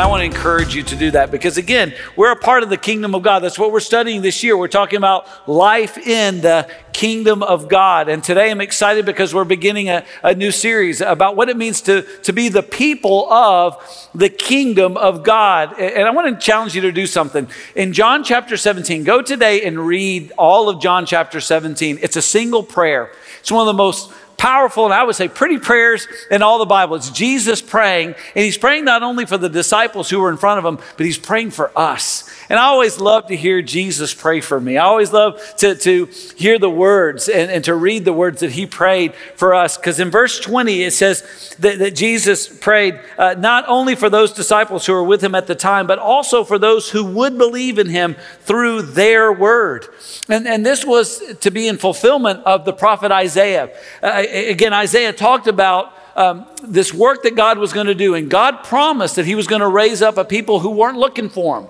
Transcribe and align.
I 0.00 0.06
want 0.06 0.22
to 0.22 0.24
encourage 0.24 0.74
you 0.74 0.82
to 0.82 0.96
do 0.96 1.10
that 1.10 1.30
because, 1.30 1.58
again, 1.58 1.92
we're 2.16 2.32
a 2.32 2.36
part 2.36 2.62
of 2.62 2.70
the 2.70 2.78
kingdom 2.78 3.14
of 3.14 3.22
God. 3.22 3.40
That's 3.40 3.58
what 3.58 3.70
we're 3.70 3.80
studying 3.80 4.22
this 4.22 4.42
year. 4.42 4.56
We're 4.56 4.66
talking 4.66 4.96
about 4.96 5.46
life 5.46 5.98
in 5.98 6.40
the 6.40 6.70
kingdom 6.94 7.42
of 7.42 7.68
God. 7.68 8.08
And 8.08 8.24
today 8.24 8.50
I'm 8.50 8.62
excited 8.62 9.04
because 9.04 9.34
we're 9.34 9.44
beginning 9.44 9.90
a, 9.90 10.06
a 10.22 10.34
new 10.34 10.52
series 10.52 11.02
about 11.02 11.36
what 11.36 11.50
it 11.50 11.56
means 11.58 11.82
to, 11.82 12.00
to 12.22 12.32
be 12.32 12.48
the 12.48 12.62
people 12.62 13.30
of 13.30 14.08
the 14.14 14.30
kingdom 14.30 14.96
of 14.96 15.22
God. 15.22 15.78
And 15.78 16.08
I 16.08 16.10
want 16.12 16.34
to 16.34 16.46
challenge 16.46 16.74
you 16.74 16.80
to 16.80 16.92
do 16.92 17.06
something. 17.06 17.46
In 17.74 17.92
John 17.92 18.24
chapter 18.24 18.56
17, 18.56 19.04
go 19.04 19.20
today 19.20 19.64
and 19.64 19.86
read 19.86 20.32
all 20.38 20.70
of 20.70 20.80
John 20.80 21.04
chapter 21.04 21.42
17. 21.42 21.98
It's 22.00 22.16
a 22.16 22.22
single 22.22 22.62
prayer. 22.62 23.12
It's 23.40 23.52
one 23.52 23.60
of 23.60 23.66
the 23.66 23.76
most 23.76 24.10
powerful 24.40 24.86
and 24.86 24.94
I 24.94 25.04
would 25.04 25.14
say 25.14 25.28
pretty 25.28 25.58
prayers 25.58 26.08
in 26.30 26.40
all 26.40 26.58
the 26.58 26.64
Bible. 26.64 26.96
It's 26.96 27.10
Jesus 27.10 27.60
praying, 27.60 28.14
and 28.34 28.44
he's 28.44 28.56
praying 28.56 28.86
not 28.86 29.02
only 29.02 29.26
for 29.26 29.36
the 29.36 29.50
disciples 29.50 30.08
who 30.08 30.18
were 30.18 30.30
in 30.30 30.38
front 30.38 30.58
of 30.58 30.64
him, 30.64 30.82
but 30.96 31.04
he's 31.04 31.18
praying 31.18 31.50
for 31.50 31.70
us. 31.78 32.28
And 32.48 32.58
I 32.58 32.64
always 32.64 32.98
love 32.98 33.26
to 33.26 33.36
hear 33.36 33.60
Jesus 33.60 34.14
pray 34.14 34.40
for 34.40 34.58
me. 34.60 34.78
I 34.78 34.84
always 34.84 35.12
love 35.12 35.40
to, 35.58 35.74
to 35.76 36.06
hear 36.36 36.58
the 36.58 36.70
words 36.70 37.28
and, 37.28 37.50
and 37.50 37.62
to 37.64 37.74
read 37.74 38.04
the 38.04 38.12
words 38.14 38.40
that 38.40 38.52
he 38.52 38.66
prayed 38.66 39.14
for 39.36 39.54
us. 39.54 39.76
Because 39.76 40.00
in 40.00 40.10
verse 40.10 40.40
20, 40.40 40.82
it 40.82 40.92
says 40.92 41.54
that, 41.60 41.78
that 41.78 41.94
Jesus 41.94 42.48
prayed 42.48 42.98
uh, 43.18 43.36
not 43.38 43.66
only 43.68 43.94
for 43.94 44.08
those 44.08 44.32
disciples 44.32 44.86
who 44.86 44.94
were 44.94 45.04
with 45.04 45.22
him 45.22 45.34
at 45.34 45.46
the 45.46 45.54
time, 45.54 45.86
but 45.86 45.98
also 45.98 46.42
for 46.42 46.58
those 46.58 46.90
who 46.90 47.04
would 47.04 47.36
believe 47.38 47.78
in 47.78 47.90
him 47.90 48.16
through 48.40 48.82
their 48.82 49.32
word. 49.32 49.86
And, 50.28 50.48
and 50.48 50.64
this 50.64 50.84
was 50.84 51.36
to 51.36 51.50
be 51.50 51.68
in 51.68 51.76
fulfillment 51.76 52.42
of 52.44 52.64
the 52.64 52.72
prophet 52.72 53.12
Isaiah. 53.12 53.70
Uh, 54.02 54.24
again, 54.30 54.72
Isaiah 54.72 55.12
talked 55.12 55.46
about 55.46 55.92
um, 56.16 56.46
this 56.62 56.92
work 56.92 57.22
that 57.22 57.36
God 57.36 57.58
was 57.58 57.72
going 57.72 57.86
to 57.86 57.94
do, 57.94 58.14
and 58.14 58.30
God 58.30 58.64
promised 58.64 59.16
that 59.16 59.26
He 59.26 59.34
was 59.34 59.46
going 59.46 59.60
to 59.60 59.68
raise 59.68 60.02
up 60.02 60.16
a 60.16 60.24
people 60.24 60.60
who 60.60 60.70
weren't 60.70 60.98
looking 60.98 61.28
for 61.28 61.60
Him. 61.60 61.68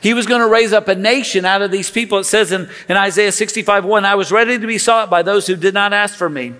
He 0.00 0.14
was 0.14 0.26
going 0.26 0.40
to 0.40 0.48
raise 0.48 0.72
up 0.72 0.88
a 0.88 0.94
nation 0.94 1.44
out 1.44 1.62
of 1.62 1.70
these 1.70 1.90
people. 1.90 2.18
It 2.18 2.24
says 2.24 2.52
in, 2.52 2.68
in 2.88 2.96
Isaiah 2.96 3.32
65 3.32 3.84
1, 3.84 4.04
I 4.04 4.14
was 4.14 4.32
ready 4.32 4.58
to 4.58 4.66
be 4.66 4.78
sought 4.78 5.08
by 5.08 5.22
those 5.22 5.46
who 5.46 5.56
did 5.56 5.74
not 5.74 5.92
ask 5.92 6.14
for 6.14 6.28
me. 6.28 6.54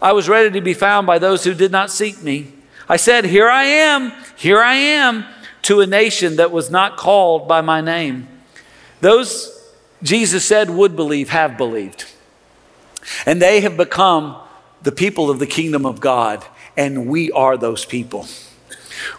I 0.00 0.12
was 0.12 0.28
ready 0.28 0.50
to 0.50 0.60
be 0.60 0.74
found 0.74 1.06
by 1.06 1.18
those 1.18 1.44
who 1.44 1.54
did 1.54 1.72
not 1.72 1.90
seek 1.90 2.22
me. 2.22 2.52
I 2.88 2.96
said, 2.96 3.24
Here 3.24 3.48
I 3.48 3.64
am, 3.64 4.12
here 4.36 4.60
I 4.60 4.74
am, 4.74 5.24
to 5.62 5.80
a 5.80 5.86
nation 5.86 6.36
that 6.36 6.50
was 6.50 6.70
not 6.70 6.96
called 6.96 7.46
by 7.46 7.60
my 7.60 7.80
name. 7.80 8.28
Those 9.00 9.62
Jesus 10.02 10.44
said 10.44 10.70
would 10.70 10.96
believe 10.96 11.30
have 11.30 11.56
believed. 11.56 12.06
And 13.26 13.40
they 13.40 13.60
have 13.60 13.76
become 13.76 14.40
the 14.82 14.92
people 14.92 15.30
of 15.30 15.38
the 15.38 15.46
kingdom 15.46 15.86
of 15.86 16.00
God, 16.00 16.44
and 16.76 17.06
we 17.06 17.30
are 17.32 17.56
those 17.56 17.84
people. 17.84 18.26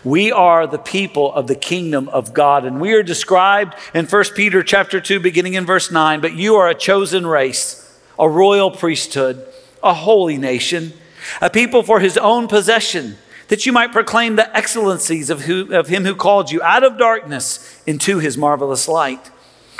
We 0.03 0.31
are 0.31 0.67
the 0.67 0.77
people 0.77 1.33
of 1.33 1.47
the 1.47 1.55
kingdom 1.55 2.09
of 2.09 2.33
God, 2.33 2.65
and 2.65 2.79
we 2.79 2.93
are 2.93 3.03
described 3.03 3.75
in 3.93 4.05
1 4.05 4.23
Peter 4.35 4.63
chapter 4.63 4.99
2, 4.99 5.19
beginning 5.19 5.53
in 5.53 5.65
verse 5.65 5.91
9. 5.91 6.21
But 6.21 6.33
you 6.33 6.55
are 6.55 6.69
a 6.69 6.75
chosen 6.75 7.25
race, 7.25 7.99
a 8.17 8.29
royal 8.29 8.71
priesthood, 8.71 9.45
a 9.81 9.93
holy 9.93 10.37
nation, 10.37 10.93
a 11.41 11.49
people 11.49 11.83
for 11.83 11.99
his 11.99 12.17
own 12.17 12.47
possession, 12.47 13.17
that 13.47 13.65
you 13.65 13.71
might 13.71 13.91
proclaim 13.91 14.35
the 14.35 14.55
excellencies 14.55 15.29
of, 15.29 15.41
who, 15.41 15.73
of 15.73 15.87
him 15.87 16.05
who 16.05 16.15
called 16.15 16.51
you 16.51 16.61
out 16.61 16.83
of 16.83 16.97
darkness 16.97 17.81
into 17.85 18.19
his 18.19 18.37
marvelous 18.37 18.87
light. 18.87 19.31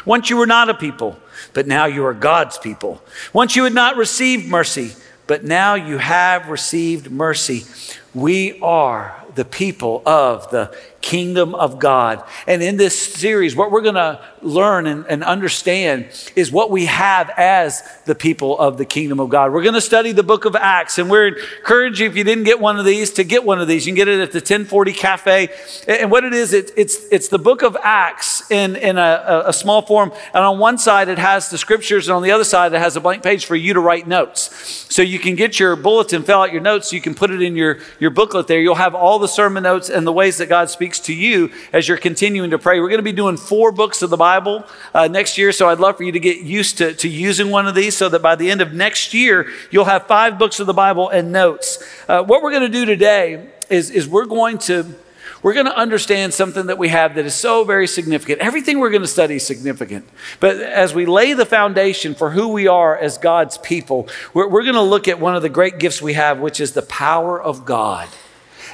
Once 0.06 0.30
you 0.30 0.36
were 0.36 0.48
not 0.48 0.70
a 0.70 0.74
people, 0.74 1.18
but 1.54 1.66
now 1.66 1.86
you 1.86 2.06
are 2.06 2.14
God's 2.14 2.58
people. 2.58 3.02
Once 3.32 3.56
you 3.56 3.64
had 3.64 3.74
not 3.74 3.96
received 3.96 4.50
mercy, 4.50 4.94
but 5.28 5.44
now 5.44 5.76
you 5.76 5.98
have 5.98 6.50
received 6.50 7.12
mercy. 7.12 7.66
We 8.14 8.60
are 8.62 9.23
the 9.36 9.46
people 9.46 10.02
of 10.06 10.50
the 10.52 10.76
kingdom 11.04 11.54
of 11.54 11.80
God. 11.80 12.24
And 12.48 12.64
in 12.64 12.78
this 12.78 12.98
series, 12.98 13.56
what 13.56 13.72
we're 13.72 13.82
going 13.82 13.96
to 13.96 14.22
learn 14.42 14.88
and, 14.88 15.06
and, 15.08 15.24
understand 15.24 16.08
is 16.36 16.52
what 16.52 16.72
we 16.72 16.86
have 16.86 17.30
as 17.38 17.84
the 18.06 18.16
people 18.16 18.58
of 18.58 18.78
the 18.78 18.86
kingdom 18.86 19.20
of 19.20 19.30
God. 19.30 19.52
We're 19.52 19.64
going 19.64 19.74
to 19.76 19.82
study 19.82 20.14
the 20.14 20.24
book 20.24 20.46
of 20.46 20.56
Acts, 20.56 20.98
and 20.98 21.10
we're 21.10 21.28
encourage 21.28 22.00
you 22.00 22.08
if 22.08 22.16
you 22.16 22.24
didn't 22.24 22.46
get 22.46 22.60
one 22.60 22.80
of 22.80 22.86
these 22.86 23.12
to 23.14 23.24
get 23.24 23.44
one 23.44 23.60
of 23.60 23.68
these. 23.68 23.86
You 23.86 23.92
can 23.92 23.98
get 23.98 24.08
it 24.08 24.22
at 24.22 24.32
the 24.32 24.40
1040 24.40 24.94
Cafe. 24.94 25.50
And 25.88 26.10
what 26.10 26.24
it 26.24 26.34
is, 26.34 26.54
it, 26.54 26.72
it's, 26.78 27.06
it's 27.12 27.28
the 27.28 27.40
book 27.40 27.62
of 27.62 27.78
Acts 27.82 28.50
in, 28.50 28.76
in 28.78 28.98
a, 28.98 29.44
a 29.48 29.54
small 29.54 29.82
form. 29.82 30.12
And 30.34 30.44
on 30.44 30.60
one 30.60 30.78
side, 30.78 31.10
it 31.10 31.18
has 31.18 31.50
the 31.50 31.58
scriptures, 31.58 32.08
and 32.08 32.16
on 32.16 32.24
the 32.24 32.32
other 32.32 32.44
side, 32.44 32.74
it 32.74 32.80
has 32.80 32.96
a 32.96 33.02
blank 33.02 33.24
page 33.24 33.46
for 33.46 33.56
you 33.56 33.74
to 33.74 33.80
write 33.80 34.08
notes. 34.08 34.88
So 34.94 35.02
you 35.02 35.20
can 35.20 35.36
get 35.36 35.60
your 35.60 35.76
bulletin, 35.76 36.24
fill 36.24 36.42
out 36.42 36.52
your 36.52 36.62
notes, 36.62 36.94
you 36.94 37.02
can 37.02 37.14
put 37.14 37.32
it 37.32 37.42
in 37.42 37.56
your, 37.56 37.80
your 38.00 38.12
booklet 38.12 38.48
there. 38.48 38.60
You'll 38.60 38.76
have 38.76 38.96
all 38.96 39.20
the 39.24 39.28
sermon 39.28 39.64
notes 39.64 39.90
and 39.90 40.06
the 40.06 40.12
ways 40.12 40.38
that 40.38 40.48
God 40.50 40.70
speaks 40.70 41.00
to 41.00 41.14
you 41.14 41.52
as 41.72 41.88
you're 41.88 41.98
continuing 41.98 42.52
to 42.52 42.60
pray. 42.60 42.80
We're 42.80 42.90
going 42.90 43.00
to 43.00 43.04
be 43.04 43.12
doing 43.12 43.38
four 43.38 43.72
books 43.72 44.02
of 44.02 44.10
the 44.10 44.18
Bible 44.18 44.66
uh, 44.94 45.08
next 45.08 45.38
year, 45.38 45.52
so 45.52 45.70
I'd 45.70 45.80
love 45.80 45.98
for 45.98 46.04
you 46.04 46.12
to 46.12 46.20
get 46.20 46.42
used 46.42 46.78
to, 46.78 46.94
to 46.94 47.10
using 47.10 47.50
one 47.50 47.66
of 47.66 47.74
these 47.74 47.98
so 47.98 48.10
that 48.10 48.22
by 48.22 48.36
the 48.36 48.52
end 48.52 48.62
of 48.62 48.74
next 48.74 49.14
year, 49.14 49.48
you'll 49.72 49.86
have 49.86 50.06
five 50.08 50.38
books 50.38 50.60
of 50.60 50.68
the 50.68 50.74
Bible 50.74 51.10
and 51.10 51.32
notes. 51.32 51.84
Uh, 52.08 52.22
what 52.22 52.44
we're 52.44 52.52
going 52.52 52.70
to 52.72 52.78
do 52.78 52.86
today 52.86 53.50
is, 53.70 53.90
is 53.90 54.08
we're 54.08 54.26
going 54.26 54.58
to 54.60 54.94
we're 55.42 55.54
going 55.54 55.66
to 55.66 55.78
understand 55.78 56.34
something 56.34 56.68
that 56.68 56.78
we 56.78 56.88
have 56.88 57.16
that 57.16 57.26
is 57.26 57.36
so 57.36 57.66
very 57.66 57.86
significant. 57.86 58.40
Everything 58.40 58.80
we're 58.80 58.92
going 58.92 59.02
to 59.02 59.08
study 59.10 59.36
is 59.36 59.46
significant. 59.46 60.08
But 60.40 60.56
as 60.56 60.96
we 60.96 61.06
lay 61.06 61.34
the 61.34 61.46
foundation 61.46 62.16
for 62.16 62.32
who 62.32 62.48
we 62.48 62.68
are 62.68 62.98
as 62.98 63.18
God's 63.18 63.58
people, 63.58 64.08
we're, 64.34 64.48
we're 64.48 64.64
going 64.64 64.76
to 64.76 64.82
look 64.82 65.10
at 65.10 65.20
one 65.20 65.36
of 65.36 65.42
the 65.42 65.50
great 65.50 65.80
gifts 65.80 66.02
we 66.02 66.14
have, 66.14 66.40
which 66.40 66.62
is 66.62 66.72
the 66.72 66.82
power 66.82 67.42
of 67.42 67.66
God 67.66 68.08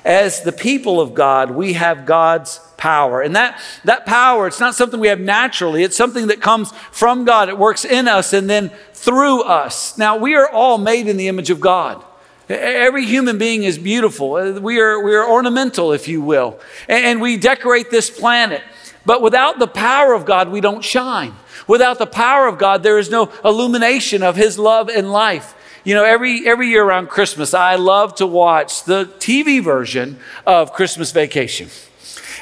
as 0.05 0.41
the 0.41 0.51
people 0.51 1.01
of 1.01 1.13
God, 1.13 1.51
we 1.51 1.73
have 1.73 2.05
God's 2.05 2.59
power. 2.77 3.21
And 3.21 3.35
that, 3.35 3.61
that 3.83 4.05
power, 4.05 4.47
it's 4.47 4.59
not 4.59 4.75
something 4.75 4.99
we 4.99 5.09
have 5.09 5.19
naturally, 5.19 5.83
it's 5.83 5.97
something 5.97 6.27
that 6.27 6.41
comes 6.41 6.71
from 6.91 7.25
God. 7.25 7.49
It 7.49 7.57
works 7.57 7.85
in 7.85 8.07
us 8.07 8.33
and 8.33 8.49
then 8.49 8.71
through 8.93 9.43
us. 9.43 9.97
Now, 9.97 10.17
we 10.17 10.35
are 10.35 10.49
all 10.49 10.77
made 10.77 11.07
in 11.07 11.17
the 11.17 11.27
image 11.27 11.49
of 11.49 11.59
God. 11.59 12.03
Every 12.49 13.05
human 13.05 13.37
being 13.37 13.63
is 13.63 13.77
beautiful. 13.77 14.33
Uh, 14.35 14.53
we 14.53 14.79
are, 14.79 14.99
we 15.03 15.13
are 15.13 15.29
ornamental, 15.29 15.91
if 15.91 16.07
you 16.07 16.21
will. 16.21 16.59
And 16.87 17.21
we 17.21 17.37
decorate 17.37 17.91
this 17.91 18.09
planet. 18.09 18.63
But 19.05 19.21
without 19.21 19.59
the 19.59 19.67
power 19.67 20.13
of 20.13 20.25
God, 20.25 20.49
we 20.49 20.59
don't 20.59 20.83
shine. 20.83 21.33
Without 21.67 21.99
the 21.99 22.07
power 22.07 22.47
of 22.47 22.57
God, 22.57 22.81
there 22.81 22.97
is 22.97 23.11
no 23.11 23.31
illumination 23.45 24.23
of 24.23 24.35
His 24.35 24.57
love 24.57 24.89
and 24.89 25.11
life. 25.11 25.53
You 25.89 25.95
know, 25.95 26.03
every, 26.03 26.47
every 26.47 26.67
year 26.67 26.83
around 26.83 27.09
Christmas, 27.09 27.55
I 27.55 27.73
love 27.73 28.13
to 28.17 28.27
watch 28.27 28.83
the 28.83 29.05
TV 29.17 29.59
version 29.59 30.19
of 30.45 30.71
Christmas 30.71 31.11
Vacation. 31.11 31.67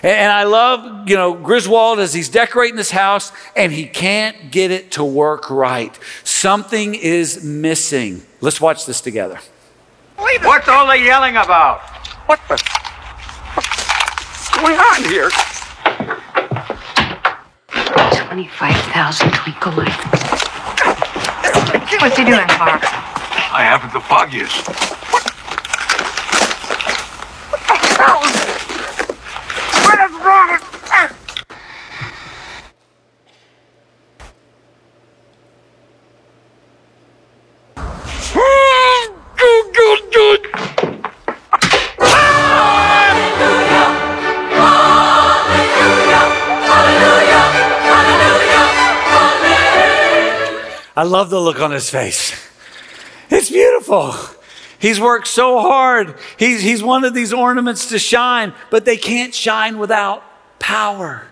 And 0.03 0.33
I 0.33 0.43
love, 0.43 1.07
you 1.07 1.15
know, 1.15 1.33
Griswold 1.33 1.99
as 1.99 2.13
he's 2.13 2.27
decorating 2.27 2.77
his 2.77 2.91
house 2.91 3.31
and 3.55 3.71
he 3.71 3.85
can't 3.85 4.51
get 4.51 4.71
it 4.71 4.91
to 4.91 5.05
work 5.05 5.49
right. 5.49 5.97
Something 6.25 6.93
is 6.93 7.41
missing. 7.41 8.23
Let's 8.41 8.59
watch 8.59 8.85
this 8.85 8.99
together. 8.99 9.39
What's 10.17 10.67
all 10.67 10.85
the 10.85 10.99
yelling 10.99 11.37
about? 11.37 11.79
What 12.27 12.41
the? 12.49 12.61
What's 13.55 14.49
going 14.57 14.75
on 14.75 15.03
here? 15.05 15.29
25,000 18.27 19.31
twinkle 19.31 19.71
lights. 19.71 19.95
What's 22.01 22.17
he 22.17 22.25
doing, 22.25 22.45
Mark? 22.59 23.16
I 23.49 23.63
haven't 23.63 23.93
the 23.93 24.01
foggiest. 24.01 24.67
What? 24.67 25.27
I 50.97 51.03
love 51.03 51.29
the 51.29 51.39
look 51.39 51.59
on 51.61 51.69
his 51.69 51.91
face. 51.91 52.46
Beautiful. 53.87 54.35
He's 54.79 54.99
worked 54.99 55.27
so 55.27 55.59
hard. 55.59 56.15
He's, 56.37 56.61
he's 56.61 56.83
wanted 56.83 57.13
these 57.13 57.33
ornaments 57.33 57.87
to 57.89 57.99
shine, 57.99 58.53
but 58.69 58.85
they 58.85 58.97
can't 58.97 59.33
shine 59.33 59.79
without 59.79 60.23
power. 60.59 61.25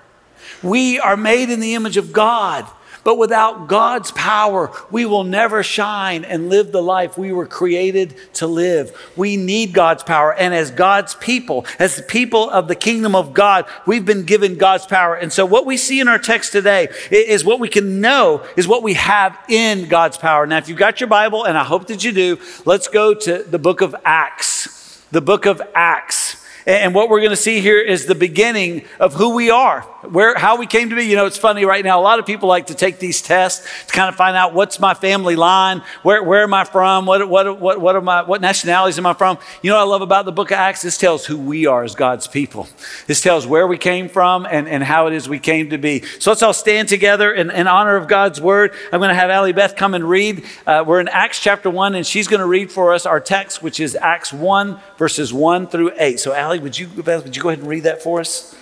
We 0.63 0.99
are 0.99 1.17
made 1.17 1.49
in 1.49 1.59
the 1.59 1.75
image 1.75 1.97
of 1.97 2.13
God. 2.13 2.65
But 3.05 3.19
without 3.19 3.67
God's 3.67 4.11
power, 4.13 4.71
we 4.89 5.05
will 5.05 5.23
never 5.23 5.61
shine 5.61 6.25
and 6.25 6.49
live 6.49 6.71
the 6.71 6.81
life 6.81 7.19
we 7.19 7.31
were 7.31 7.45
created 7.45 8.15
to 8.33 8.47
live. 8.47 8.91
We 9.15 9.37
need 9.37 9.73
God's 9.73 10.01
power. 10.01 10.33
And 10.33 10.55
as 10.55 10.71
God's 10.71 11.13
people, 11.13 11.67
as 11.77 11.97
the 11.97 12.01
people 12.01 12.49
of 12.49 12.67
the 12.67 12.73
kingdom 12.75 13.15
of 13.15 13.31
God, 13.31 13.67
we've 13.85 14.05
been 14.05 14.23
given 14.23 14.57
God's 14.57 14.87
power. 14.87 15.13
And 15.13 15.31
so 15.31 15.45
what 15.45 15.67
we 15.67 15.77
see 15.77 15.99
in 15.99 16.07
our 16.07 16.17
text 16.17 16.51
today 16.51 16.87
is 17.11 17.45
what 17.45 17.59
we 17.59 17.69
can 17.69 18.01
know 18.01 18.43
is 18.57 18.67
what 18.67 18.81
we 18.81 18.95
have 18.95 19.37
in 19.49 19.87
God's 19.87 20.17
power. 20.17 20.47
Now, 20.47 20.57
if 20.57 20.67
you've 20.67 20.79
got 20.79 20.99
your 20.99 21.07
Bible, 21.07 21.43
and 21.43 21.55
I 21.55 21.63
hope 21.63 21.85
that 21.89 22.03
you 22.03 22.11
do, 22.11 22.39
let's 22.65 22.87
go 22.87 23.13
to 23.13 23.43
the 23.43 23.59
book 23.59 23.81
of 23.81 23.95
Acts. 24.03 25.05
The 25.11 25.21
book 25.21 25.45
of 25.45 25.61
Acts. 25.75 26.24
And 26.65 26.95
what 26.95 27.09
we're 27.09 27.19
going 27.19 27.29
to 27.29 27.35
see 27.35 27.59
here 27.59 27.79
is 27.79 28.07
the 28.07 28.15
beginning 28.15 28.85
of 28.99 29.13
who 29.13 29.35
we 29.35 29.51
are, 29.51 29.81
where, 30.01 30.35
how 30.35 30.57
we 30.57 30.65
came 30.65 30.89
to 30.89 30.95
be. 30.95 31.03
You 31.03 31.15
know, 31.15 31.27
it's 31.27 31.37
funny 31.37 31.63
right 31.63 31.85
now. 31.85 31.99
A 31.99 32.01
lot 32.01 32.17
of 32.17 32.25
people 32.25 32.49
like 32.49 32.67
to 32.67 32.73
take 32.73 32.97
these 32.97 33.21
tests 33.21 33.85
to 33.85 33.93
kind 33.93 34.09
of 34.09 34.15
find 34.15 34.35
out 34.35 34.55
what's 34.55 34.79
my 34.79 34.95
family 34.95 35.35
line, 35.35 35.83
where, 36.01 36.23
where 36.23 36.41
am 36.41 36.55
I 36.55 36.63
from, 36.63 37.05
what, 37.05 37.29
what, 37.29 37.59
what, 37.59 37.79
what, 37.79 37.95
are 37.95 38.01
my, 38.01 38.23
what 38.23 38.41
nationalities 38.41 38.97
am 38.97 39.05
I 39.05 39.13
from. 39.13 39.37
You 39.61 39.69
know 39.69 39.77
what 39.77 39.83
I 39.83 39.85
love 39.85 40.01
about 40.01 40.25
the 40.25 40.31
book 40.31 40.49
of 40.49 40.57
Acts? 40.57 40.81
This 40.81 40.97
tells 40.97 41.27
who 41.27 41.37
we 41.37 41.67
are 41.67 41.83
as 41.83 41.93
God's 41.93 42.27
people. 42.27 42.67
This 43.05 43.21
tells 43.21 43.45
where 43.45 43.67
we 43.67 43.77
came 43.77 44.09
from 44.09 44.47
and, 44.49 44.67
and 44.67 44.83
how 44.83 45.05
it 45.05 45.13
is 45.13 45.29
we 45.29 45.39
came 45.39 45.69
to 45.69 45.77
be. 45.77 46.01
So 46.19 46.31
let's 46.31 46.41
all 46.41 46.53
stand 46.53 46.89
together 46.89 47.31
in, 47.31 47.51
in 47.51 47.67
honor 47.67 47.95
of 47.95 48.07
God's 48.07 48.41
word. 48.41 48.73
I'm 48.91 48.99
going 48.99 49.09
to 49.09 49.15
have 49.15 49.29
Allie 49.29 49.53
Beth 49.53 49.75
come 49.75 49.93
and 49.93 50.03
read. 50.03 50.43
Uh, 50.65 50.83
we're 50.85 50.99
in 50.99 51.09
Acts 51.09 51.39
chapter 51.39 51.69
1, 51.69 51.93
and 51.93 52.07
she's 52.07 52.27
going 52.27 52.39
to 52.39 52.47
read 52.47 52.71
for 52.71 52.91
us 52.91 53.05
our 53.05 53.19
text, 53.19 53.61
which 53.61 53.79
is 53.79 53.95
Acts 53.95 54.33
1, 54.33 54.79
verses 54.97 55.33
1 55.33 55.67
through 55.67 55.91
8. 55.97 56.19
So, 56.19 56.33
Allie, 56.33 56.59
would 56.59 56.77
you, 56.77 56.87
would 56.89 57.35
you 57.35 57.41
go 57.41 57.49
ahead 57.49 57.59
and 57.59 57.67
read 57.67 57.83
that 57.83 58.01
for 58.01 58.19
us? 58.19 58.55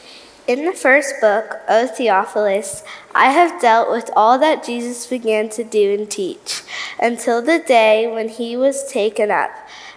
In 0.45 0.65
the 0.65 0.74
first 0.74 1.15
book, 1.21 1.62
O 1.69 1.88
Theophilus, 1.88 2.83
I 3.15 3.30
have 3.30 3.62
dealt 3.62 3.89
with 3.89 4.09
all 4.13 4.38
that 4.39 4.65
Jesus 4.65 5.07
began 5.07 5.47
to 5.50 5.63
do 5.63 5.94
and 5.94 6.12
teach, 6.12 6.63
until 7.00 7.41
the 7.41 7.59
day 7.59 8.07
when 8.07 8.27
he 8.27 8.57
was 8.57 8.91
taken 8.91 9.31
up, 9.31 9.51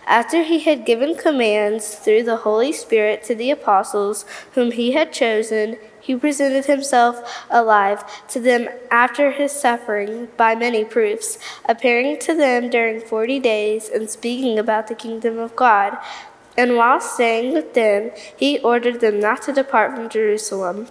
after 0.07 0.45
he 0.45 0.61
had 0.61 0.87
given 0.87 1.17
commands 1.17 1.97
through 1.97 2.23
the 2.23 2.37
Holy 2.37 2.73
Spirit 2.73 3.25
to 3.25 3.35
the 3.35 3.51
apostles 3.51 4.25
whom 4.53 4.71
he 4.71 4.93
had 4.93 5.13
chosen. 5.13 5.79
He 6.01 6.15
presented 6.15 6.67
himself 6.67 7.45
alive 7.51 8.05
to 8.29 8.39
them 8.39 8.69
after 8.93 9.33
his 9.33 9.51
suffering 9.51 10.29
by 10.37 10.55
many 10.55 10.85
proofs, 10.85 11.37
appearing 11.69 12.21
to 12.21 12.33
them 12.37 12.71
during 12.71 13.01
forty 13.01 13.41
days 13.41 13.89
and 13.89 14.09
speaking 14.09 14.57
about 14.57 14.87
the 14.87 14.95
kingdom 14.95 15.41
of 15.41 15.57
God. 15.57 15.99
And 16.57 16.77
while 16.77 17.01
staying 17.01 17.53
with 17.53 17.75
them, 17.75 18.13
he 18.37 18.59
ordered 18.61 19.01
them 19.01 19.21
not 19.21 19.43
to 19.43 19.53
depart 19.53 19.95
from 19.95 20.09
Jerusalem, 20.09 20.89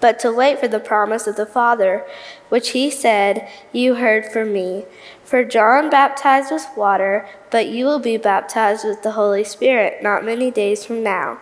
but 0.00 0.18
to 0.20 0.32
wait 0.32 0.60
for 0.60 0.68
the 0.68 0.80
promise 0.80 1.26
of 1.26 1.36
the 1.36 1.46
Father, 1.46 2.04
which 2.50 2.70
he 2.70 2.90
said, 2.90 3.48
You 3.72 3.94
heard 3.94 4.26
from 4.26 4.52
me. 4.52 4.84
For 5.24 5.44
John 5.44 5.90
baptized 5.90 6.52
with 6.52 6.66
water, 6.76 7.28
but 7.50 7.68
you 7.68 7.84
will 7.86 7.98
be 7.98 8.16
baptized 8.16 8.84
with 8.84 9.02
the 9.02 9.12
Holy 9.12 9.44
Spirit 9.44 10.02
not 10.02 10.24
many 10.24 10.50
days 10.50 10.84
from 10.84 11.02
now. 11.02 11.40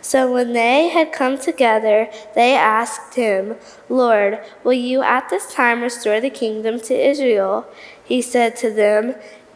So 0.00 0.32
when 0.32 0.54
they 0.54 0.88
had 0.88 1.12
come 1.12 1.38
together, 1.38 2.08
they 2.34 2.54
asked 2.54 3.14
him, 3.16 3.56
Lord, 3.88 4.40
will 4.64 4.72
you 4.72 5.02
at 5.02 5.28
this 5.28 5.52
time 5.52 5.82
restore 5.82 6.20
the 6.20 6.30
kingdom 6.30 6.80
to 6.80 6.94
Israel? 6.94 7.66
He 8.02 8.22
said 8.22 8.56
to 8.56 8.70
them, 8.70 9.14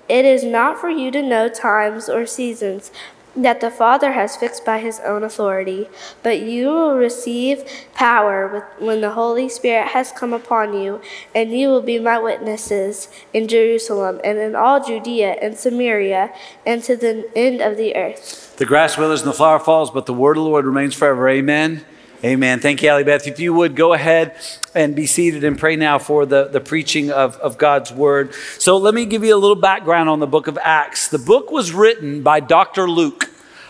It 0.09 0.25
is 0.27 0.45
not 0.45 0.79
for 0.79 0.91
you 0.91 1.11
to 1.13 1.23
know 1.23 1.49
times 1.49 2.11
or 2.11 2.27
seasons 2.27 2.93
that 3.37 3.61
the 3.61 3.71
Father 3.71 4.13
has 4.13 4.37
fixed 4.37 4.65
by 4.65 4.79
his 4.79 5.01
own 5.01 5.25
authority, 5.25 5.89
but 6.23 6.41
you 6.41 6.69
will 6.69 6.95
receive 6.95 7.65
power 7.95 8.69
when 8.79 9.01
the 9.01 9.13
Holy 9.13 9.49
Spirit 9.49 9.89
has 9.89 10.13
come 10.13 10.33
upon 10.33 10.75
you, 10.75 11.01
and 11.35 11.53
you 11.53 11.69
will 11.69 11.83
be 11.83 11.99
my 11.99 12.19
witnesses 12.19 13.09
in 13.33 13.49
Jerusalem 13.49 14.21
and 14.25 14.39
in 14.39 14.55
all 14.55 14.85
Judea 14.85 15.37
and 15.43 15.57
Samaria 15.57 16.33
and 16.65 16.83
to 16.85 16.97
the 16.97 17.29
end 17.35 17.61
of 17.61 17.77
the 17.77 17.97
earth. 17.97 18.57
The 18.57 18.67
grass 18.67 18.97
withers 18.97 19.23
and 19.23 19.29
the 19.29 19.35
flower 19.35 19.59
falls, 19.59 19.91
but 19.91 20.07
the 20.07 20.15
word 20.15 20.37
of 20.37 20.45
the 20.45 20.49
Lord 20.49 20.65
remains 20.65 20.95
forever. 20.95 21.29
Amen. 21.29 21.85
Amen. 22.25 22.59
Thank 22.59 22.83
you, 22.83 22.89
Allie 22.89 23.05
Beth. 23.05 23.27
If 23.27 23.39
you 23.39 23.53
would 23.53 23.77
go 23.77 23.93
ahead 23.93 24.35
and 24.75 24.97
be 24.97 25.05
seated 25.05 25.45
and 25.45 25.59
pray 25.59 25.77
now 25.77 25.99
for 25.99 26.25
the, 26.25 26.45
the 26.45 26.59
preaching 26.59 27.11
of, 27.11 27.37
of 27.37 27.59
God's 27.59 27.93
word. 27.93 28.33
So, 28.59 28.79
let 28.79 28.95
me 28.95 29.05
give 29.05 29.23
you 29.23 29.35
a 29.35 29.37
little 29.37 29.55
background 29.55 30.09
on 30.09 30.21
the 30.21 30.27
book 30.27 30.47
of 30.47 30.57
Acts. 30.63 31.09
The 31.09 31.19
book 31.19 31.51
was 31.51 31.73
written 31.73 32.23
by 32.23 32.41
Dr. 32.41 32.89
Luke. 32.89 33.29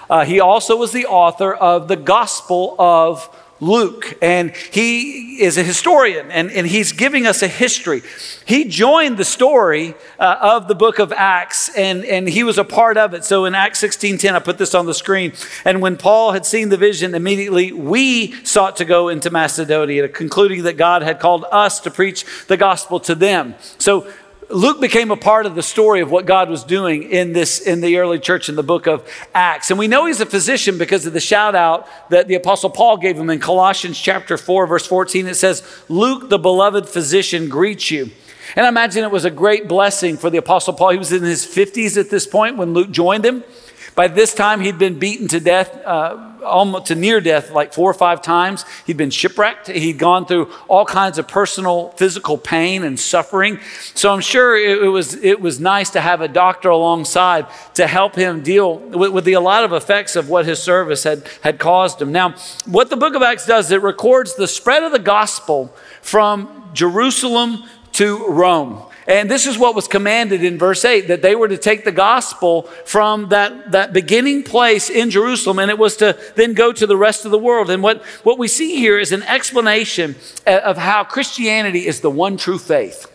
Uh, 0.09 0.25
he 0.25 0.39
also 0.39 0.77
was 0.77 0.93
the 0.93 1.05
author 1.07 1.53
of 1.53 1.89
the 1.89 1.97
Gospel 1.97 2.77
of 2.79 3.29
Luke, 3.65 4.19
and 4.21 4.55
he 4.55 5.43
is 5.43 5.57
a 5.57 5.63
historian, 5.63 6.31
and, 6.31 6.51
and 6.51 6.67
he's 6.67 6.93
giving 6.93 7.27
us 7.27 7.43
a 7.43 7.49
history. 7.49 8.03
He 8.45 8.67
joined 8.67 9.17
the 9.17 9.25
story 9.25 9.95
uh, 10.19 10.37
of 10.41 10.69
the 10.69 10.75
book 10.75 10.99
of 10.99 11.13
Acts, 11.13 11.75
and, 11.75 12.05
and 12.05 12.29
he 12.29 12.45
was 12.45 12.59
a 12.59 12.65
part 12.65 12.97
of 12.99 13.15
it. 13.15 13.25
So 13.25 13.47
in 13.47 13.55
Acts 13.55 13.83
16.10, 13.83 14.35
I 14.35 14.39
put 14.39 14.59
this 14.59 14.75
on 14.75 14.85
the 14.85 14.95
screen, 14.95 15.33
and 15.65 15.81
when 15.81 15.97
Paul 15.97 16.33
had 16.33 16.45
seen 16.45 16.69
the 16.69 16.77
vision, 16.77 17.15
immediately 17.15 17.73
we 17.73 18.33
sought 18.45 18.77
to 18.77 18.85
go 18.85 19.09
into 19.09 19.31
Macedonia, 19.31 20.09
concluding 20.09 20.65
that 20.65 20.77
God 20.77 21.03
had 21.03 21.19
called 21.19 21.47
us 21.51 21.81
to 21.81 21.91
preach 21.91 22.27
the 22.47 22.59
gospel 22.59 23.01
to 23.01 23.15
them. 23.15 23.55
So 23.79 24.07
Luke 24.55 24.81
became 24.81 25.11
a 25.11 25.17
part 25.17 25.47
of 25.47 25.57
the 25.57 25.65
story 25.65 26.01
of 26.01 26.13
what 26.13 26.27
God 26.27 26.49
was 26.49 26.63
doing 26.63 27.11
in 27.11 27.33
this 27.33 27.59
in 27.59 27.81
the 27.81 27.97
early 27.97 28.21
church 28.21 28.49
in 28.49 28.55
the 28.55 28.63
book 28.63 28.87
of 28.87 29.05
Acts. 29.35 29.71
And 29.71 29.81
we 29.81 29.89
know 29.89 30.07
he's 30.07 30.21
a 30.21 30.27
physician 30.27 30.79
because 30.79 31.05
of 31.07 31.13
the 31.13 31.19
shout 31.19 31.57
out 31.57 31.89
that 32.11 32.29
the 32.29 32.37
apostle 32.37 32.71
Paul 32.71 32.97
gave 32.97 33.19
him 33.19 33.31
in 33.31 33.41
Colossians 33.41 33.99
chapter 33.99 34.39
4 34.39 34.69
verse 34.69 34.87
14 34.87 35.27
it 35.27 35.35
says, 35.35 35.65
"Luke 35.89 36.31
the 36.31 36.39
beloved 36.39 36.89
physician 36.89 37.49
greets 37.49 37.91
you." 37.91 38.13
And 38.55 38.65
I 38.65 38.69
imagine 38.69 39.03
it 39.03 39.11
was 39.11 39.25
a 39.25 39.31
great 39.31 39.67
blessing 39.67 40.17
for 40.17 40.31
the 40.31 40.39
apostle 40.39 40.73
Paul. 40.73 40.91
He 40.91 40.99
was 40.99 41.13
in 41.13 41.25
his 41.25 41.45
50s 41.45 41.97
at 41.97 42.11
this 42.11 42.25
point 42.25 42.57
when 42.57 42.75
Luke 42.75 42.93
joined 42.93 43.25
him. 43.25 43.43
By 43.95 44.09
this 44.09 44.35
time, 44.35 44.61
he'd 44.61 44.79
been 44.79 44.99
beaten 44.99 45.29
to 45.29 45.39
death, 45.39 45.81
uh, 45.85 46.33
almost 46.45 46.87
to 46.87 46.97
near 46.97 47.21
death, 47.21 47.53
like 47.53 47.73
four 47.73 47.89
or 47.89 47.95
five 47.95 48.23
times. 48.23 48.65
He'd 48.87 48.97
been 48.97 49.11
shipwrecked. 49.11 49.69
He'd 49.69 49.99
gone 49.99 50.27
through 50.27 50.51
all 50.67 50.85
kinds 50.85 51.17
of 51.17 51.29
personal, 51.29 51.91
physical 51.91 52.37
pain 52.37 52.83
and 52.83 52.99
suffering. 52.99 53.61
So 53.95 54.13
I'm 54.13 54.21
sure 54.21 54.57
it, 54.57 54.83
it 54.83 54.89
was, 54.89 55.15
it 55.15 55.41
was 55.41 55.61
nice 55.61 55.91
to 55.91 56.01
have 56.01 56.21
a 56.21 56.29
doctor 56.29 56.71
alongside 56.71 57.47
to 57.75 57.87
help 57.87 58.17
him 58.17 58.43
deal 58.43 58.79
with, 58.79 59.13
with 59.13 59.25
the, 59.25 59.35
a 59.35 59.41
lot 59.41 59.63
of 59.65 59.73
effects 59.73 60.17
of 60.17 60.29
what 60.29 60.45
his 60.45 60.61
service 60.61 61.05
had, 61.05 61.23
had 61.43 61.61
caused 61.61 62.03
him. 62.03 62.11
Now, 62.11 62.35
what 62.67 62.91
the 62.91 62.97
book 62.97 63.15
of 63.15 63.23
Acts 63.23 63.47
does, 63.47 63.71
it 63.71 63.81
records 63.81 64.35
the 64.35 64.49
spread 64.49 64.83
of 64.83 64.91
the 64.91 64.99
gospel 64.99 65.73
from 66.03 66.71
Jerusalem 66.75 67.63
to 67.93 68.27
Rome. 68.27 68.83
And 69.07 69.31
this 69.31 69.47
is 69.47 69.59
what 69.59 69.75
was 69.75 69.87
commanded 69.87 70.43
in 70.43 70.59
verse 70.59 70.85
8 70.85 71.09
that 71.09 71.21
they 71.21 71.35
were 71.35 71.49
to 71.49 71.59
take 71.59 71.85
the 71.85 71.93
gospel 71.93 72.63
from 72.87 73.29
that, 73.29 73.73
that 73.73 73.93
beginning 73.93 74.45
place 74.45 74.89
in 74.89 75.11
Jerusalem 75.11 75.59
and 75.59 75.71
it 75.71 75.79
was 75.79 75.97
to 75.99 76.19
then 76.37 76.55
go 76.55 76.73
to 76.73 76.87
the 76.87 76.97
rest 76.97 77.25
of 77.25 77.31
the 77.31 77.39
world. 77.39 77.69
And 77.71 77.83
what, 77.83 78.03
what 78.23 78.39
we 78.39 78.49
see 78.49 78.77
here 78.77 78.99
is 78.99 79.13
an 79.13 79.23
explanation 79.25 80.17
of 80.47 80.79
how 80.79 81.05
Christianity 81.05 81.87
is 81.87 82.01
the 82.01 82.11
one 82.11 82.39
true 82.39 82.59
faith, 82.59 83.11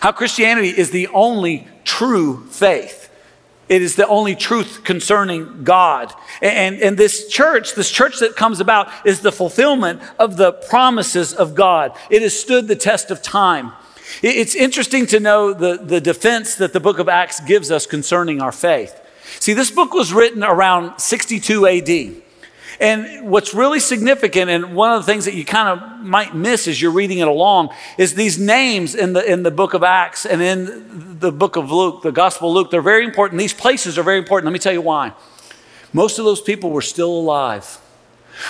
how 0.00 0.12
Christianity 0.12 0.68
is 0.68 0.90
the 0.90 1.08
only 1.08 1.66
true 1.84 2.46
faith. 2.46 3.06
It 3.68 3.82
is 3.82 3.96
the 3.96 4.06
only 4.06 4.34
truth 4.34 4.82
concerning 4.82 5.62
God. 5.62 6.12
And, 6.40 6.76
and 6.76 6.96
this 6.96 7.28
church, 7.28 7.74
this 7.74 7.90
church 7.90 8.20
that 8.20 8.34
comes 8.34 8.60
about, 8.60 8.88
is 9.04 9.20
the 9.20 9.32
fulfillment 9.32 10.00
of 10.18 10.38
the 10.38 10.52
promises 10.52 11.34
of 11.34 11.54
God. 11.54 11.92
It 12.08 12.22
has 12.22 12.38
stood 12.38 12.66
the 12.66 12.76
test 12.76 13.10
of 13.10 13.20
time. 13.20 13.72
It's 14.22 14.54
interesting 14.54 15.06
to 15.06 15.20
know 15.20 15.52
the, 15.52 15.76
the 15.76 16.00
defense 16.00 16.56
that 16.56 16.72
the 16.72 16.80
book 16.80 16.98
of 16.98 17.08
Acts 17.08 17.40
gives 17.40 17.70
us 17.70 17.86
concerning 17.86 18.40
our 18.40 18.52
faith. 18.52 18.98
See, 19.40 19.52
this 19.52 19.70
book 19.70 19.92
was 19.92 20.12
written 20.12 20.42
around 20.42 20.98
62 20.98 21.66
AD. 21.66 22.22
And 22.80 23.28
what's 23.28 23.54
really 23.54 23.80
significant, 23.80 24.50
and 24.50 24.76
one 24.76 24.92
of 24.92 25.04
the 25.04 25.12
things 25.12 25.24
that 25.24 25.34
you 25.34 25.44
kind 25.44 25.68
of 25.68 26.00
might 26.00 26.34
miss 26.34 26.68
as 26.68 26.80
you're 26.80 26.92
reading 26.92 27.18
it 27.18 27.26
along, 27.26 27.70
is 27.96 28.14
these 28.14 28.38
names 28.38 28.94
in 28.94 29.14
the, 29.14 29.30
in 29.30 29.42
the 29.42 29.50
book 29.50 29.74
of 29.74 29.82
Acts 29.82 30.24
and 30.24 30.40
in 30.40 31.18
the 31.18 31.32
book 31.32 31.56
of 31.56 31.72
Luke, 31.72 32.02
the 32.02 32.12
Gospel 32.12 32.50
of 32.50 32.54
Luke, 32.54 32.70
they're 32.70 32.80
very 32.80 33.04
important. 33.04 33.40
These 33.40 33.54
places 33.54 33.98
are 33.98 34.04
very 34.04 34.18
important. 34.18 34.46
Let 34.46 34.52
me 34.52 34.60
tell 34.60 34.72
you 34.72 34.80
why. 34.80 35.12
Most 35.92 36.18
of 36.20 36.24
those 36.24 36.40
people 36.40 36.70
were 36.70 36.82
still 36.82 37.10
alive. 37.10 37.80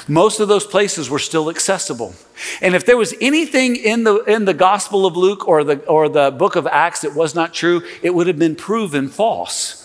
Most 0.07 0.41
of 0.41 0.49
those 0.49 0.67
places 0.67 1.09
were 1.09 1.19
still 1.19 1.51
accessible. 1.51 2.15
And 2.61 2.75
if 2.75 2.85
there 2.87 2.97
was 2.97 3.15
anything 3.21 3.77
in 3.77 4.05
the, 4.05 4.23
in 4.25 4.45
the 4.45 4.55
Gospel 4.55 5.07
of 5.07 5.17
Luke 5.17 5.47
or 5.47 5.65
the, 5.65 5.85
or 5.87 6.09
the 6.09 6.31
book 6.31 6.57
of 6.57 6.67
Acts 6.67 7.03
that 7.03 7.15
was 7.15 7.35
not 7.35 7.55
true, 7.55 7.83
it 8.03 8.15
would 8.15 8.27
have 8.27 8.39
been 8.39 8.57
proven 8.57 9.09
false 9.09 9.78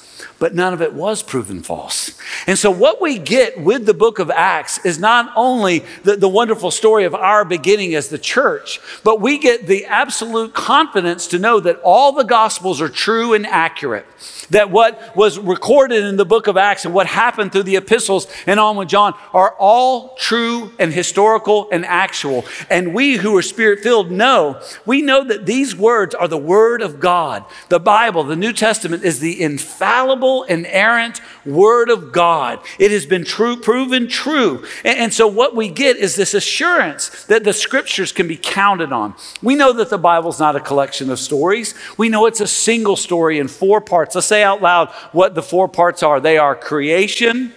but 0.43 0.53
none 0.53 0.73
of 0.73 0.81
it 0.81 0.91
was 0.91 1.23
proven 1.23 1.63
false. 1.63 2.19
And 2.47 2.59
so, 2.59 2.69
what 2.69 2.99
we 2.99 3.17
get 3.17 3.61
with 3.61 3.85
the 3.85 3.93
book 3.93 4.19
of 4.19 4.29
Acts 4.29 4.77
is 4.85 4.99
not 4.99 5.31
only 5.37 5.85
the, 6.03 6.17
the, 6.17 6.27
wonderful 6.27 6.69
story 6.69 7.05
of 7.05 7.15
our 7.15 7.45
beginning 7.45 7.95
as 7.95 8.09
the 8.09 8.17
church, 8.17 8.81
but 9.05 9.21
we 9.21 9.37
get 9.37 9.67
the 9.67 9.85
absolute 9.85 10.53
confidence 10.53 11.27
to 11.27 11.39
know 11.39 11.61
that 11.61 11.79
all 11.81 12.11
the 12.11 12.25
gospels 12.25 12.81
are 12.81 12.89
true 12.89 13.33
and 13.33 13.47
accurate 13.47 14.05
that 14.49 14.69
what 14.69 15.15
was 15.15 15.39
recorded 15.39 16.03
in 16.03 16.15
the 16.15 16.25
book 16.25 16.47
of 16.47 16.57
Acts 16.57 16.85
and 16.85 16.93
what 16.93 17.07
happened 17.07 17.51
through 17.51 17.63
the 17.63 17.75
epistles 17.75 18.27
and 18.47 18.59
on 18.59 18.75
with 18.75 18.87
John 18.87 19.13
are 19.33 19.55
all 19.59 20.15
true 20.15 20.71
and 20.79 20.93
historical 20.93 21.67
and 21.71 21.85
actual. 21.85 22.45
And 22.69 22.93
we 22.93 23.17
who 23.17 23.35
are 23.37 23.41
spirit 23.41 23.79
filled 23.79 24.11
know, 24.11 24.61
we 24.85 25.01
know 25.01 25.23
that 25.23 25.45
these 25.45 25.75
words 25.75 26.15
are 26.15 26.27
the 26.27 26.37
word 26.37 26.81
of 26.81 26.99
God. 26.99 27.45
The 27.69 27.79
Bible, 27.79 28.23
the 28.23 28.35
New 28.35 28.53
Testament, 28.53 29.03
is 29.03 29.19
the 29.19 29.41
infallible, 29.41 30.32
inerrant 30.41 31.21
word 31.45 31.91
of 31.91 32.11
God. 32.11 32.59
It 32.79 32.89
has 32.89 33.05
been 33.05 33.23
true, 33.23 33.55
proven 33.55 34.07
true. 34.07 34.65
And, 34.83 34.97
and 34.97 35.13
so 35.13 35.27
what 35.27 35.55
we 35.55 35.69
get 35.69 35.97
is 35.97 36.15
this 36.15 36.33
assurance 36.33 37.25
that 37.25 37.43
the 37.43 37.53
scriptures 37.53 38.11
can 38.11 38.27
be 38.27 38.37
counted 38.37 38.91
on. 38.91 39.13
We 39.43 39.53
know 39.53 39.71
that 39.73 39.91
the 39.91 39.99
Bible's 39.99 40.39
not 40.39 40.55
a 40.55 40.59
collection 40.59 41.11
of 41.11 41.19
stories. 41.19 41.75
We 41.95 42.09
know 42.09 42.25
it's 42.25 42.41
a 42.41 42.47
single 42.47 42.95
story 42.95 43.37
in 43.37 43.47
four 43.47 43.79
parts. 43.79 44.15
Let's 44.15 44.25
say 44.25 44.41
out 44.41 44.63
loud 44.63 44.89
what 45.11 45.35
the 45.35 45.43
four 45.43 45.67
parts 45.67 46.01
are 46.01 46.19
they 46.19 46.39
are 46.39 46.55
creation, 46.55 47.53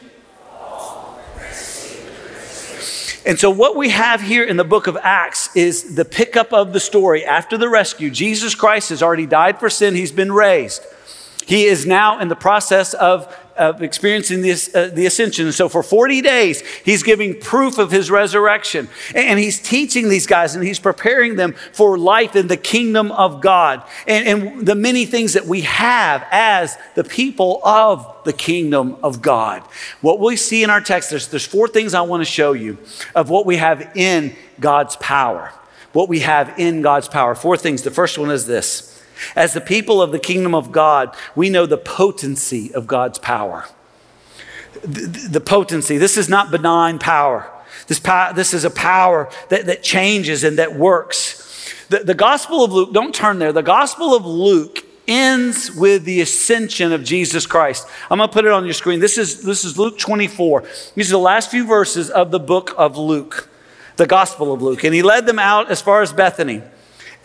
And 3.26 3.40
so, 3.40 3.50
what 3.50 3.75
we 3.75 3.88
have 3.88 4.21
here 4.21 4.45
in 4.45 4.56
the 4.56 4.62
book 4.62 4.87
of 4.87 4.97
Acts 5.02 5.54
is 5.56 5.97
the 5.97 6.04
pickup 6.04 6.52
of 6.52 6.73
the 6.73 6.78
story 6.78 7.25
after 7.25 7.59
the 7.59 7.68
rescue. 7.68 8.09
Jesus 8.09 8.54
Christ 8.54 8.90
has 8.90 9.02
already 9.02 9.26
died 9.26 9.59
for 9.59 9.68
sin, 9.68 9.97
he's 9.97 10.12
been 10.12 10.30
raised. 10.30 10.85
He 11.47 11.65
is 11.65 11.87
now 11.87 12.21
in 12.21 12.29
the 12.29 12.37
process 12.37 12.93
of 12.93 13.35
of 13.57 13.83
experiencing 13.83 14.43
this, 14.43 14.75
uh, 14.75 14.91
the 14.93 15.07
ascension. 15.07 15.47
And 15.47 15.55
so 15.55 15.69
for 15.69 15.83
40 15.83 16.21
days, 16.21 16.61
he's 16.85 17.03
giving 17.03 17.38
proof 17.41 17.79
of 17.79 17.91
his 17.91 18.11
resurrection. 18.11 18.88
And 19.15 19.38
he's 19.38 19.61
teaching 19.61 20.09
these 20.09 20.26
guys 20.26 20.55
and 20.55 20.65
he's 20.65 20.79
preparing 20.79 21.37
them 21.37 21.55
for 21.73 21.99
life 21.99 22.37
in 22.37 22.49
the 22.49 22.57
kingdom 22.57 23.11
of 23.12 23.41
God 23.41 23.83
and, 24.07 24.29
and 24.29 24.67
the 24.67 24.75
many 24.75 25.07
things 25.07 25.33
that 25.33 25.47
we 25.47 25.62
have 25.62 26.26
as 26.31 26.76
the 26.95 27.05
people 27.05 27.61
of 27.65 28.07
the 28.25 28.33
kingdom 28.33 28.97
of 29.03 29.23
God. 29.23 29.62
What 30.00 30.21
we 30.21 30.37
see 30.37 30.62
in 30.62 30.71
our 30.71 30.81
text, 30.81 31.11
there's, 31.11 31.29
there's 31.29 31.47
four 31.47 31.69
things 31.69 31.95
I 31.95 32.03
want 32.03 32.21
to 32.21 32.31
show 32.31 32.53
you 32.53 32.79
of 33.15 33.31
what 33.31 33.47
we 33.47 33.57
have 33.57 33.97
in 33.97 34.37
God's 34.61 34.97
power. 34.97 35.53
What 35.93 36.09
we 36.09 36.21
have 36.21 36.59
in 36.59 36.83
God's 36.83 37.09
power. 37.09 37.35
Four 37.35 37.57
things. 37.57 37.83
The 37.83 37.91
first 37.91 38.19
one 38.19 38.31
is 38.31 38.47
this 38.47 38.96
as 39.35 39.52
the 39.52 39.61
people 39.61 40.00
of 40.02 40.12
the 40.12 40.18
kingdom 40.18 40.54
of 40.54 40.73
God, 40.73 41.14
we 41.35 41.50
know 41.50 41.66
the 41.66 41.76
potency 41.76 42.73
of 42.75 42.87
God's 42.87 43.18
power. 43.18 43.66
The, 44.82 45.28
the 45.30 45.40
potency, 45.40 45.99
this 45.99 46.16
is 46.16 46.28
not 46.28 46.50
benign 46.50 46.99
power. 46.99 47.50
This, 47.87 48.00
this 48.00 48.54
is 48.54 48.64
a 48.64 48.70
power 48.70 49.30
that, 49.49 49.66
that 49.66 49.82
changes 49.82 50.44
and 50.44 50.58
that 50.58 50.76
works. 50.76 51.42
The, 51.88 52.00
the 52.00 52.14
Gospel 52.14 52.64
of 52.64 52.73
Luke, 52.73 52.92
don't 52.92 53.14
turn 53.14 53.38
there. 53.38 53.52
The 53.52 53.62
Gospel 53.62 54.14
of 54.14 54.26
Luke 54.26 54.85
ends 55.08 55.70
with 55.70 56.04
the 56.04 56.20
ascension 56.20 56.92
of 56.92 57.04
Jesus 57.04 57.46
Christ. 57.46 57.87
I'm 58.11 58.18
going 58.18 58.28
to 58.28 58.32
put 58.32 58.44
it 58.44 58.50
on 58.50 58.64
your 58.64 58.75
screen. 58.75 59.00
This 59.00 59.18
is, 59.18 59.42
this 59.42 59.64
is 59.64 59.78
Luke 59.78 59.99
24. 59.99 60.64
These 60.94 61.11
are 61.11 61.12
the 61.12 61.18
last 61.18 61.50
few 61.50 61.66
verses 61.66 62.11
of 62.11 62.30
the 62.30 62.40
book 62.40 62.75
of 62.76 62.96
Luke, 62.96 63.49
the 63.96 64.06
Gospel 64.06 64.52
of 64.52 64.62
Luke. 64.62 64.85
And 64.85 64.94
he 64.94 65.02
led 65.02 65.26
them 65.26 65.38
out 65.38 65.70
as 65.70 65.80
far 65.80 66.02
as 66.02 66.12
Bethany. 66.12 66.62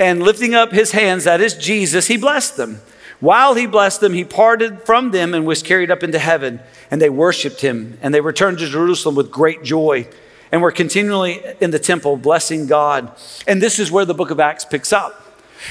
And 0.01 0.23
lifting 0.23 0.55
up 0.55 0.71
his 0.71 0.93
hands, 0.93 1.25
that 1.25 1.41
is 1.41 1.53
Jesus, 1.53 2.07
he 2.07 2.17
blessed 2.17 2.57
them. 2.57 2.81
While 3.19 3.53
he 3.53 3.67
blessed 3.67 4.01
them, 4.01 4.13
he 4.13 4.23
parted 4.23 4.81
from 4.81 5.11
them 5.11 5.35
and 5.35 5.45
was 5.45 5.61
carried 5.61 5.91
up 5.91 6.01
into 6.01 6.17
heaven. 6.17 6.59
And 6.89 6.99
they 6.99 7.11
worshiped 7.11 7.61
him. 7.61 7.99
And 8.01 8.11
they 8.11 8.19
returned 8.19 8.57
to 8.57 8.67
Jerusalem 8.67 9.13
with 9.13 9.29
great 9.29 9.63
joy 9.63 10.07
and 10.51 10.59
were 10.63 10.71
continually 10.71 11.43
in 11.61 11.69
the 11.69 11.77
temple 11.77 12.17
blessing 12.17 12.65
God. 12.65 13.15
And 13.45 13.61
this 13.61 13.77
is 13.77 13.91
where 13.91 14.03
the 14.03 14.15
book 14.15 14.31
of 14.31 14.39
Acts 14.39 14.65
picks 14.65 14.91
up. 14.91 15.23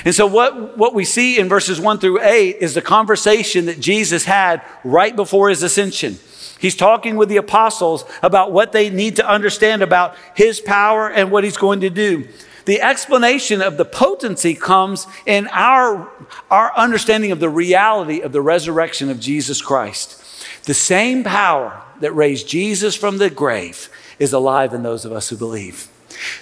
And 0.05 0.15
so, 0.15 0.29
what, 0.29 0.79
what 0.79 0.95
we 0.95 1.05
see 1.05 1.41
in 1.41 1.49
verses 1.49 1.81
1 1.81 1.99
through 1.99 2.23
8 2.23 2.59
is 2.61 2.75
the 2.75 2.83
conversation 2.83 3.67
that 3.67 3.81
Jesus 3.81 4.27
had 4.27 4.63
right 4.85 5.17
before 5.17 5.49
his 5.49 5.65
ascension. 5.65 6.21
He's 6.61 6.77
talking 6.77 7.17
with 7.17 7.29
the 7.29 7.39
apostles 7.39 8.05
about 8.23 8.53
what 8.53 8.71
they 8.71 8.91
need 8.91 9.17
to 9.17 9.29
understand 9.29 9.83
about 9.83 10.15
his 10.37 10.61
power 10.61 11.11
and 11.11 11.33
what 11.33 11.43
he's 11.43 11.57
going 11.57 11.81
to 11.81 11.91
do. 11.91 12.29
The 12.65 12.81
explanation 12.81 13.63
of 13.63 13.77
the 13.77 13.85
potency 13.85 14.55
comes 14.55 15.07
in 15.27 15.49
our, 15.49 16.11
our 16.51 16.77
understanding 16.77 17.33
of 17.33 17.41
the 17.41 17.49
reality 17.49 18.21
of 18.21 18.33
the 18.33 18.43
resurrection 18.43 19.11
of 19.11 19.21
Jesus 19.21 19.63
Christ. 19.63 20.17
The 20.65 20.75
same 20.75 21.25
power 21.25 21.83
that 22.01 22.13
raised 22.13 22.49
Jesus 22.49 22.97
from 22.97 23.19
the 23.19 23.31
grave 23.31 23.89
is 24.19 24.33
alive 24.33 24.75
in 24.75 24.83
those 24.83 25.05
of 25.05 25.13
us 25.13 25.29
who 25.29 25.37
believe. 25.37 25.89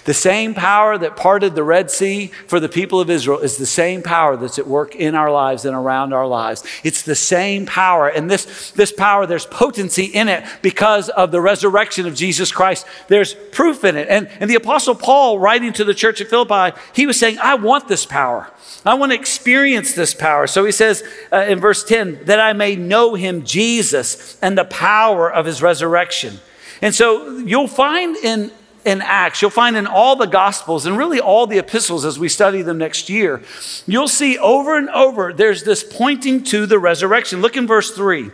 The 0.05 0.13
same 0.13 0.53
power 0.53 0.97
that 0.97 1.15
parted 1.15 1.55
the 1.55 1.63
Red 1.63 1.91
Sea 1.91 2.27
for 2.47 2.59
the 2.59 2.69
people 2.69 2.99
of 2.99 3.09
Israel 3.09 3.39
is 3.39 3.57
the 3.57 3.65
same 3.65 4.01
power 4.01 4.37
that's 4.37 4.59
at 4.59 4.67
work 4.67 4.95
in 4.95 5.15
our 5.15 5.31
lives 5.31 5.65
and 5.65 5.75
around 5.75 6.13
our 6.13 6.27
lives. 6.27 6.63
It's 6.83 7.01
the 7.01 7.15
same 7.15 7.65
power. 7.65 8.07
And 8.07 8.29
this, 8.29 8.71
this 8.71 8.91
power, 8.91 9.25
there's 9.25 9.45
potency 9.45 10.05
in 10.05 10.27
it 10.27 10.43
because 10.61 11.09
of 11.09 11.31
the 11.31 11.41
resurrection 11.41 12.05
of 12.05 12.15
Jesus 12.15 12.51
Christ. 12.51 12.85
There's 13.07 13.33
proof 13.33 13.83
in 13.83 13.95
it. 13.95 14.07
And, 14.09 14.27
and 14.39 14.49
the 14.49 14.55
Apostle 14.55 14.95
Paul, 14.95 15.39
writing 15.39 15.73
to 15.73 15.83
the 15.83 15.93
church 15.93 16.21
at 16.21 16.27
Philippi, 16.27 16.77
he 16.93 17.05
was 17.05 17.17
saying, 17.17 17.37
I 17.39 17.55
want 17.55 17.87
this 17.87 18.05
power. 18.05 18.51
I 18.85 18.93
want 18.93 19.11
to 19.11 19.17
experience 19.17 19.93
this 19.93 20.13
power. 20.13 20.47
So 20.47 20.65
he 20.65 20.71
says 20.71 21.03
uh, 21.31 21.45
in 21.47 21.59
verse 21.59 21.83
10, 21.83 22.25
that 22.25 22.39
I 22.39 22.53
may 22.53 22.75
know 22.75 23.15
him, 23.15 23.43
Jesus, 23.43 24.39
and 24.41 24.57
the 24.57 24.65
power 24.65 25.31
of 25.31 25.45
his 25.45 25.61
resurrection. 25.61 26.39
And 26.81 26.95
so 26.95 27.37
you'll 27.39 27.67
find 27.67 28.15
in 28.17 28.51
in 28.85 29.01
Acts, 29.01 29.41
you'll 29.41 29.51
find 29.51 29.75
in 29.75 29.87
all 29.87 30.15
the 30.15 30.25
Gospels 30.25 30.85
and 30.85 30.97
really 30.97 31.19
all 31.19 31.47
the 31.47 31.57
epistles 31.57 32.05
as 32.05 32.17
we 32.17 32.29
study 32.29 32.61
them 32.61 32.77
next 32.77 33.09
year, 33.09 33.41
you'll 33.85 34.07
see 34.07 34.37
over 34.37 34.77
and 34.77 34.89
over 34.89 35.33
there's 35.33 35.63
this 35.63 35.83
pointing 35.83 36.43
to 36.45 36.65
the 36.65 36.79
resurrection. 36.79 37.41
Look 37.41 37.57
in 37.57 37.67
verse 37.67 37.91
3. 37.91 38.31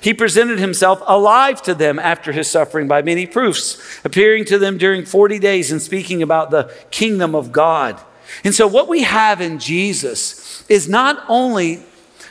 He 0.00 0.14
presented 0.14 0.58
himself 0.58 1.02
alive 1.06 1.60
to 1.62 1.74
them 1.74 1.98
after 1.98 2.32
his 2.32 2.48
suffering 2.48 2.88
by 2.88 3.02
many 3.02 3.26
proofs, 3.26 4.00
appearing 4.04 4.44
to 4.46 4.58
them 4.58 4.78
during 4.78 5.04
40 5.04 5.38
days 5.38 5.70
and 5.70 5.82
speaking 5.82 6.22
about 6.22 6.50
the 6.50 6.72
kingdom 6.90 7.34
of 7.34 7.52
God. 7.52 8.00
And 8.44 8.54
so 8.54 8.66
what 8.66 8.88
we 8.88 9.02
have 9.02 9.40
in 9.40 9.58
Jesus 9.58 10.64
is 10.68 10.88
not 10.88 11.24
only 11.28 11.82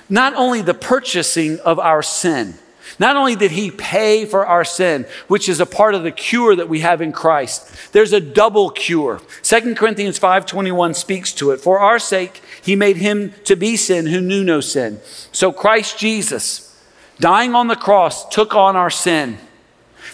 not 0.10 0.34
only 0.36 0.62
the 0.62 0.74
purchasing 0.74 1.58
of 1.62 1.79
our 1.79 2.03
sin, 2.03 2.55
not 3.00 3.15
only 3.15 3.36
did 3.36 3.51
he 3.51 3.71
pay 3.71 4.25
for 4.25 4.45
our 4.45 4.63
sin, 4.63 5.05
which 5.27 5.48
is 5.50 5.60
a 5.60 5.65
part 5.65 5.95
of 5.95 6.03
the 6.03 6.12
cure 6.12 6.55
that 6.55 6.69
we 6.69 6.81
have 6.81 7.01
in 7.01 7.12
Christ, 7.12 7.91
there's 7.93 8.13
a 8.13 8.19
double 8.19 8.69
cure. 8.69 9.21
2 9.43 9.75
Corinthians 9.75 10.19
5:21 10.19 10.93
speaks 10.93 11.33
to 11.33 11.51
it. 11.51 11.62
For 11.62 11.79
our 11.79 12.00
sake 12.00 12.41
he 12.62 12.75
made 12.75 12.98
him 12.98 13.33
to 13.45 13.55
be 13.55 13.75
sin 13.77 14.07
who 14.07 14.21
knew 14.21 14.43
no 14.43 14.62
sin. 14.62 15.00
So 15.31 15.51
Christ 15.51 15.98
Jesus, 15.98 16.75
dying 17.19 17.55
on 17.55 17.67
the 17.67 17.75
cross, 17.75 18.27
took 18.29 18.55
on 18.55 18.75
our 18.75 18.89
sin. 18.89 19.38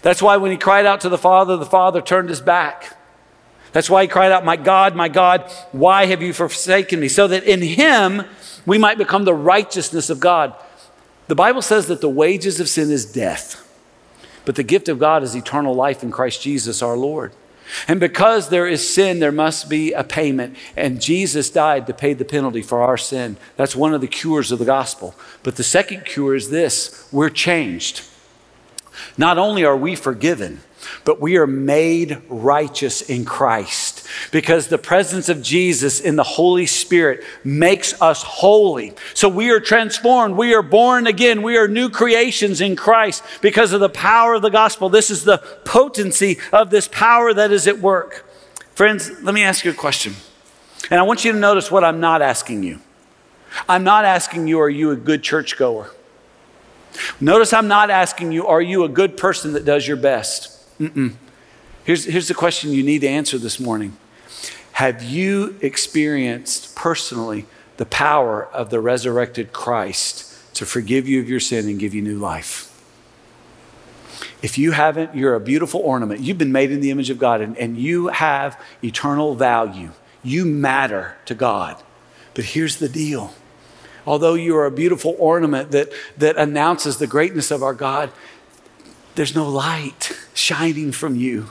That's 0.01 0.21
why 0.21 0.37
when 0.37 0.51
he 0.51 0.57
cried 0.57 0.85
out 0.85 1.01
to 1.01 1.09
the 1.09 1.17
Father, 1.17 1.57
the 1.57 1.65
Father 1.65 2.01
turned 2.01 2.29
his 2.29 2.41
back. 2.41 2.97
That's 3.73 3.89
why 3.89 4.03
he 4.03 4.07
cried 4.07 4.31
out, 4.31 4.45
My 4.45 4.55
God, 4.55 4.95
my 4.95 5.09
God, 5.09 5.51
why 5.71 6.05
have 6.05 6.21
you 6.21 6.33
forsaken 6.33 6.99
me? 6.99 7.07
So 7.09 7.27
that 7.27 7.43
in 7.43 7.61
him 7.61 8.23
we 8.65 8.77
might 8.77 8.97
become 8.97 9.23
the 9.23 9.33
righteousness 9.33 10.09
of 10.09 10.19
God. 10.19 10.55
The 11.27 11.35
Bible 11.35 11.61
says 11.61 11.87
that 11.87 12.01
the 12.01 12.09
wages 12.09 12.59
of 12.59 12.69
sin 12.69 12.89
is 12.89 13.05
death, 13.05 13.63
but 14.45 14.55
the 14.55 14.63
gift 14.63 14.87
of 14.87 14.99
God 14.99 15.23
is 15.23 15.35
eternal 15.35 15.73
life 15.73 16.03
in 16.03 16.11
Christ 16.11 16.41
Jesus 16.41 16.81
our 16.81 16.95
Lord. 16.95 17.33
And 17.87 17.99
because 17.99 18.49
there 18.49 18.67
is 18.67 18.87
sin, 18.87 19.19
there 19.19 19.31
must 19.31 19.69
be 19.69 19.91
a 19.91 20.03
payment. 20.03 20.55
And 20.75 21.01
Jesus 21.01 21.49
died 21.49 21.85
to 21.87 21.93
pay 21.93 22.13
the 22.13 22.25
penalty 22.25 22.61
for 22.61 22.81
our 22.81 22.97
sin. 22.97 23.37
That's 23.57 23.75
one 23.75 23.93
of 23.93 24.01
the 24.01 24.07
cures 24.07 24.51
of 24.51 24.59
the 24.59 24.65
gospel. 24.65 25.15
But 25.43 25.57
the 25.57 25.63
second 25.63 26.05
cure 26.05 26.35
is 26.35 26.49
this 26.49 27.09
we're 27.11 27.29
changed. 27.29 28.03
Not 29.17 29.37
only 29.37 29.65
are 29.65 29.77
we 29.77 29.95
forgiven, 29.95 30.61
but 31.03 31.19
we 31.19 31.37
are 31.37 31.47
made 31.47 32.21
righteous 32.29 33.01
in 33.01 33.25
Christ 33.25 34.07
because 34.31 34.67
the 34.67 34.77
presence 34.77 35.29
of 35.29 35.41
Jesus 35.41 35.99
in 35.99 36.15
the 36.15 36.23
Holy 36.23 36.65
Spirit 36.65 37.23
makes 37.43 37.99
us 38.01 38.23
holy. 38.23 38.93
So 39.13 39.29
we 39.29 39.49
are 39.51 39.59
transformed. 39.59 40.35
We 40.35 40.53
are 40.53 40.61
born 40.61 41.07
again. 41.07 41.41
We 41.41 41.57
are 41.57 41.67
new 41.67 41.89
creations 41.89 42.61
in 42.61 42.75
Christ 42.75 43.23
because 43.41 43.73
of 43.73 43.79
the 43.79 43.89
power 43.89 44.35
of 44.35 44.41
the 44.41 44.49
gospel. 44.49 44.89
This 44.89 45.09
is 45.09 45.23
the 45.23 45.39
potency 45.65 46.37
of 46.51 46.69
this 46.69 46.87
power 46.87 47.33
that 47.33 47.51
is 47.51 47.67
at 47.67 47.79
work. 47.79 48.25
Friends, 48.73 49.09
let 49.21 49.33
me 49.33 49.43
ask 49.43 49.65
you 49.65 49.71
a 49.71 49.75
question. 49.75 50.13
And 50.91 50.99
I 50.99 51.03
want 51.03 51.25
you 51.25 51.31
to 51.31 51.39
notice 51.39 51.71
what 51.71 51.83
I'm 51.83 51.99
not 51.99 52.21
asking 52.21 52.63
you. 52.63 52.79
I'm 53.67 53.83
not 53.83 54.05
asking 54.05 54.47
you, 54.47 54.59
are 54.59 54.69
you 54.69 54.91
a 54.91 54.95
good 54.95 55.23
churchgoer? 55.23 55.91
Notice 57.19 57.53
I'm 57.53 57.67
not 57.67 57.89
asking 57.89 58.31
you, 58.31 58.47
are 58.47 58.61
you 58.61 58.83
a 58.83 58.89
good 58.89 59.17
person 59.17 59.53
that 59.53 59.65
does 59.65 59.87
your 59.87 59.97
best? 59.97 60.56
Mm-mm. 60.79 61.13
Here's, 61.83 62.05
here's 62.05 62.27
the 62.27 62.33
question 62.33 62.71
you 62.71 62.83
need 62.83 62.99
to 62.99 63.07
answer 63.07 63.37
this 63.37 63.59
morning 63.59 63.97
Have 64.73 65.03
you 65.03 65.57
experienced 65.61 66.75
personally 66.75 67.45
the 67.77 67.85
power 67.85 68.45
of 68.45 68.69
the 68.69 68.79
resurrected 68.79 69.53
Christ 69.53 70.55
to 70.55 70.65
forgive 70.65 71.07
you 71.07 71.19
of 71.21 71.29
your 71.29 71.39
sin 71.39 71.67
and 71.67 71.79
give 71.79 71.93
you 71.93 72.01
new 72.01 72.17
life? 72.17 72.73
If 74.41 74.57
you 74.57 74.71
haven't, 74.71 75.15
you're 75.15 75.33
a 75.33 75.39
beautiful 75.39 75.81
ornament. 75.81 76.21
You've 76.21 76.37
been 76.37 76.51
made 76.51 76.71
in 76.71 76.79
the 76.79 76.91
image 76.91 77.09
of 77.09 77.17
God 77.17 77.41
and, 77.41 77.57
and 77.57 77.77
you 77.77 78.07
have 78.09 78.61
eternal 78.83 79.35
value. 79.35 79.91
You 80.23 80.45
matter 80.45 81.15
to 81.25 81.33
God. 81.33 81.81
But 82.33 82.45
here's 82.45 82.77
the 82.77 82.89
deal 82.89 83.33
although 84.05 84.35
you 84.35 84.55
are 84.55 84.65
a 84.65 84.71
beautiful 84.71 85.15
ornament 85.19 85.71
that, 85.71 85.89
that 86.17 86.37
announces 86.37 86.97
the 86.97 87.07
greatness 87.07 87.51
of 87.51 87.61
our 87.61 87.73
God, 87.73 88.09
there's 89.15 89.35
no 89.35 89.49
light 89.49 90.06
shining 90.37 90.91
from 90.91 91.15
you. 91.15 91.49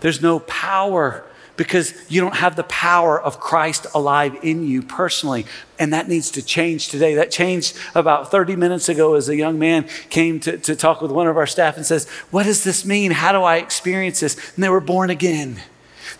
There's 0.00 0.22
no 0.22 0.40
power 0.40 1.24
because 1.56 1.94
you 2.10 2.20
don't 2.20 2.36
have 2.36 2.56
the 2.56 2.64
power 2.64 3.20
of 3.20 3.38
Christ 3.38 3.86
alive 3.94 4.36
in 4.42 4.66
you 4.66 4.82
personally. 4.82 5.46
And 5.78 5.92
that 5.92 6.08
needs 6.08 6.30
to 6.32 6.42
change 6.42 6.88
today. 6.88 7.14
That 7.14 7.30
changed 7.30 7.76
about 7.94 8.30
30 8.30 8.56
minutes 8.56 8.88
ago 8.88 9.14
as 9.14 9.28
a 9.28 9.36
young 9.36 9.58
man 9.58 9.88
came 10.08 10.40
to, 10.40 10.56
to 10.58 10.74
talk 10.74 11.02
with 11.02 11.10
one 11.10 11.26
of 11.26 11.36
our 11.36 11.46
staff 11.46 11.76
and 11.76 11.84
says, 11.84 12.08
What 12.30 12.44
does 12.44 12.64
this 12.64 12.84
mean? 12.84 13.10
How 13.10 13.32
do 13.32 13.42
I 13.42 13.56
experience 13.56 14.20
this? 14.20 14.54
And 14.54 14.64
they 14.64 14.68
were 14.68 14.80
born 14.80 15.10
again. 15.10 15.60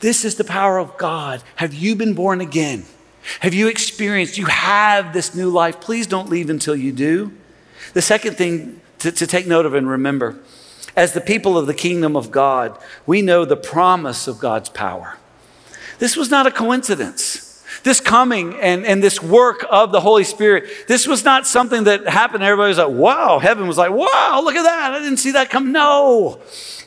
This 0.00 0.24
is 0.24 0.36
the 0.36 0.44
power 0.44 0.78
of 0.78 0.96
God. 0.98 1.42
Have 1.56 1.74
you 1.74 1.96
been 1.96 2.14
born 2.14 2.40
again? 2.40 2.84
Have 3.40 3.54
you 3.54 3.68
experienced, 3.68 4.36
you 4.36 4.46
have 4.46 5.12
this 5.12 5.34
new 5.34 5.48
life? 5.48 5.80
Please 5.80 6.06
don't 6.06 6.28
leave 6.28 6.50
until 6.50 6.74
you 6.74 6.92
do. 6.92 7.32
The 7.94 8.02
second 8.02 8.36
thing 8.36 8.80
to, 8.98 9.12
to 9.12 9.26
take 9.26 9.46
note 9.46 9.66
of 9.66 9.74
and 9.74 9.88
remember 9.88 10.38
As 10.94 11.12
the 11.12 11.20
people 11.20 11.56
of 11.56 11.66
the 11.66 11.74
kingdom 11.74 12.16
of 12.16 12.30
God, 12.30 12.78
we 13.06 13.22
know 13.22 13.44
the 13.44 13.56
promise 13.56 14.28
of 14.28 14.38
God's 14.38 14.68
power. 14.68 15.18
This 15.98 16.16
was 16.16 16.30
not 16.30 16.46
a 16.46 16.50
coincidence. 16.50 17.48
This 17.84 18.00
coming 18.00 18.54
and, 18.60 18.84
and 18.84 19.02
this 19.02 19.22
work 19.22 19.64
of 19.70 19.92
the 19.92 20.00
Holy 20.00 20.24
Spirit, 20.24 20.64
this 20.86 21.06
was 21.06 21.24
not 21.24 21.46
something 21.46 21.84
that 21.84 22.06
happened. 22.06 22.44
Everybody 22.44 22.68
was 22.68 22.78
like, 22.78 22.90
wow, 22.90 23.38
heaven 23.38 23.66
was 23.66 23.78
like, 23.78 23.90
wow, 23.90 24.40
look 24.44 24.54
at 24.54 24.62
that. 24.62 24.92
I 24.92 24.98
didn't 24.98 25.16
see 25.16 25.32
that 25.32 25.50
come. 25.50 25.72
No. 25.72 26.40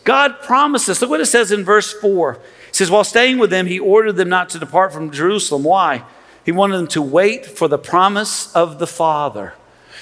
God 0.03 0.39
promised 0.41 0.87
us. 0.87 1.01
Look 1.01 1.09
what 1.09 1.19
it 1.19 1.25
says 1.25 1.51
in 1.51 1.65
verse 1.65 1.91
4. 1.93 2.33
It 2.33 2.75
says, 2.75 2.91
While 2.91 3.03
staying 3.03 3.39
with 3.39 3.49
them, 3.49 3.65
he 3.65 3.79
ordered 3.79 4.13
them 4.13 4.29
not 4.29 4.49
to 4.49 4.59
depart 4.59 4.93
from 4.93 5.11
Jerusalem. 5.11 5.63
Why? 5.63 6.03
He 6.45 6.51
wanted 6.51 6.77
them 6.77 6.87
to 6.89 7.01
wait 7.01 7.45
for 7.45 7.67
the 7.67 7.79
promise 7.79 8.55
of 8.55 8.77
the 8.77 8.87
Father. 8.87 9.55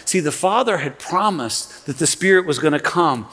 See, 0.05 0.19
the 0.19 0.31
Father 0.31 0.79
had 0.79 1.00
promised 1.00 1.86
that 1.86 1.98
the 1.98 2.07
Spirit 2.07 2.45
was 2.45 2.60
going 2.60 2.74
to 2.74 2.79
come. 2.79 3.27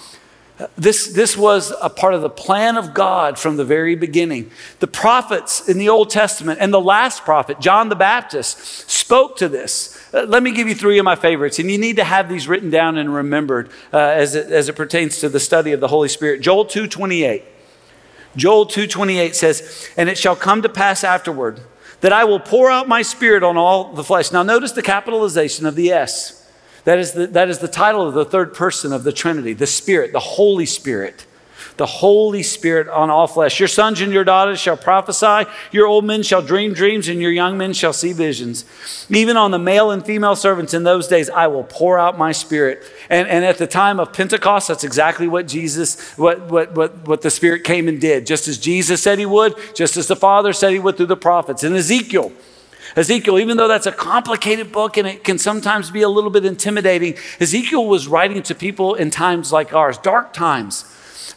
This, 0.77 1.09
this 1.09 1.37
was 1.37 1.73
a 1.81 1.89
part 1.89 2.15
of 2.15 2.23
the 2.23 2.31
plan 2.31 2.77
of 2.77 2.93
God 2.93 3.39
from 3.39 3.57
the 3.57 3.65
very 3.65 3.95
beginning. 3.95 4.51
The 4.81 4.87
prophets 4.87 5.69
in 5.69 5.79
the 5.79 5.89
Old 5.89 6.11
Testament 6.11 6.59
and 6.61 6.73
the 6.73 6.81
last 6.81 7.25
prophet, 7.25 7.61
John 7.61 7.89
the 7.89 7.97
Baptist, 7.97 8.59
spoke 8.91 9.37
to 9.39 9.49
this. 9.49 9.99
Uh, 10.13 10.25
let 10.25 10.43
me 10.43 10.53
give 10.53 10.69
you 10.69 10.75
three 10.75 10.99
of 10.99 11.05
my 11.05 11.17
favorites, 11.17 11.59
and 11.59 11.71
you 11.71 11.79
need 11.79 11.97
to 11.97 12.05
have 12.05 12.29
these 12.29 12.49
written 12.49 12.71
down 12.71 12.99
and 12.99 13.15
remembered 13.15 13.71
uh, 13.93 13.99
as, 13.99 14.35
it, 14.35 14.51
as 14.51 14.69
it 14.69 14.77
pertains 14.77 15.19
to 15.21 15.29
the 15.29 15.41
study 15.41 15.73
of 15.73 15.81
the 15.81 15.89
Holy 15.89 16.09
Spirit. 16.09 16.41
Joel 16.41 16.67
2.28. 16.67 17.43
Joel 18.37 18.67
2.28 18.67 19.35
says, 19.35 19.89
And 19.97 20.09
it 20.09 20.19
shall 20.19 20.37
come 20.37 20.63
to 20.63 20.69
pass 20.69 21.05
afterward 21.05 21.61
that 22.01 22.13
I 22.13 22.25
will 22.25 22.41
pour 22.41 22.71
out 22.71 22.89
my 22.89 23.03
spirit 23.03 23.43
on 23.43 23.57
all 23.57 23.93
the 23.93 24.05
flesh. 24.05 24.33
Now 24.33 24.43
notice 24.43 24.73
the 24.73 24.83
capitalization 24.83 25.67
of 25.67 25.75
the 25.75 25.91
S. 25.91 26.40
That 26.91 26.99
is 26.99 27.13
the, 27.13 27.29
that 27.29 27.49
is 27.49 27.61
the 27.61 27.69
title 27.69 28.05
of 28.05 28.15
the 28.15 28.25
third 28.25 28.53
person 28.53 28.93
of 28.93 29.05
the 29.05 29.13
Trinity, 29.13 29.53
the 29.53 29.65
Spirit, 29.65 30.11
the 30.11 30.19
Holy 30.19 30.67
Spirit. 30.67 31.25
The 31.77 31.87
Holy 31.87 32.43
Spirit 32.43 32.89
on 32.89 33.11
all 33.11 33.29
flesh. 33.29 33.61
Your 33.61 33.69
sons 33.69 34.01
and 34.01 34.13
your 34.13 34.25
daughters 34.25 34.59
shall 34.59 34.77
prophesy, 34.77 35.49
your 35.71 35.87
old 35.87 36.05
men 36.05 36.25
shall 36.25 36.43
dream 36.43 36.75
dreams, 36.75 37.07
and 37.07 37.23
your 37.23 37.31
young 37.31 37.57
men 37.57 37.75
shall 37.75 37.93
see 37.93 38.13
visions. 38.13 38.65
Even 39.09 39.37
on 39.37 39.53
the 39.53 39.59
male 39.59 39.93
and 39.93 40.05
female 40.05 40.35
servants 40.35 40.75
in 40.75 40.83
those 40.83 41.07
days, 41.07 41.31
I 41.31 41.47
will 41.47 41.63
pour 41.63 41.97
out 41.97 42.19
my 42.19 42.33
spirit. 42.33 42.83
And, 43.09 43.29
and 43.29 43.45
at 43.45 43.59
the 43.59 43.69
time 43.69 44.01
of 44.01 44.13
Pentecost, 44.13 44.67
that's 44.67 44.83
exactly 44.83 45.29
what 45.29 45.47
Jesus, 45.47 46.19
what, 46.19 46.51
what, 46.51 46.75
what, 46.75 47.07
what 47.07 47.23
the 47.23 47.31
Spirit 47.31 47.63
came 47.63 47.87
and 47.87 48.01
did. 48.01 48.27
Just 48.27 48.49
as 48.49 48.59
Jesus 48.59 49.01
said 49.01 49.21
he 49.21 49.27
would, 49.27 49.55
just 49.77 49.97
as 49.97 50.09
the 50.09 50.17
Father 50.17 50.53
said 50.53 50.73
he 50.73 50.81
would 50.81 50.97
through 50.97 51.07
the 51.07 51.17
prophets. 51.17 51.63
In 51.63 51.73
Ezekiel, 51.77 52.33
Ezekiel, 52.97 53.39
even 53.39 53.57
though 53.57 53.69
that's 53.69 53.87
a 53.87 53.93
complicated 53.93 54.73
book 54.73 54.97
and 54.97 55.07
it 55.07 55.25
can 55.25 55.39
sometimes 55.39 55.91
be 55.91 56.03
a 56.03 56.09
little 56.09 56.31
bit 56.31 56.45
intimidating, 56.45 57.15
Ezekiel 57.39 57.87
was 57.87 58.09
writing 58.09 58.43
to 58.43 58.55
people 58.55 58.95
in 58.95 59.11
times 59.11 59.53
like 59.53 59.73
ours, 59.73 59.99
dark 59.99 60.33
times, 60.33 60.85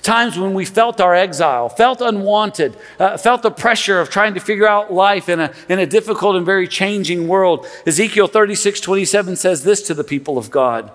times 0.01 0.38
when 0.38 0.53
we 0.53 0.65
felt 0.65 1.00
our 1.00 1.13
exile, 1.13 1.69
felt 1.69 2.01
unwanted, 2.01 2.75
uh, 3.00 3.17
felt 3.17 3.41
the 3.41 3.51
pressure 3.51 4.00
of 4.00 4.10
trying 4.10 4.33
to 4.33 4.39
figure 4.39 4.67
out 4.67 4.91
life 4.91 5.29
in 5.29 5.39
a, 5.39 5.53
in 5.69 5.79
a 5.79 5.86
difficult 5.86 6.36
and 6.36 6.45
very 6.45 6.67
changing 6.67 7.27
world. 7.27 7.65
Ezekiel 7.86 8.27
36 8.27 8.79
27 8.79 9.36
says 9.36 9.63
this 9.63 9.81
to 9.83 9.93
the 9.93 10.03
people 10.03 10.38
of 10.38 10.50
God 10.50 10.91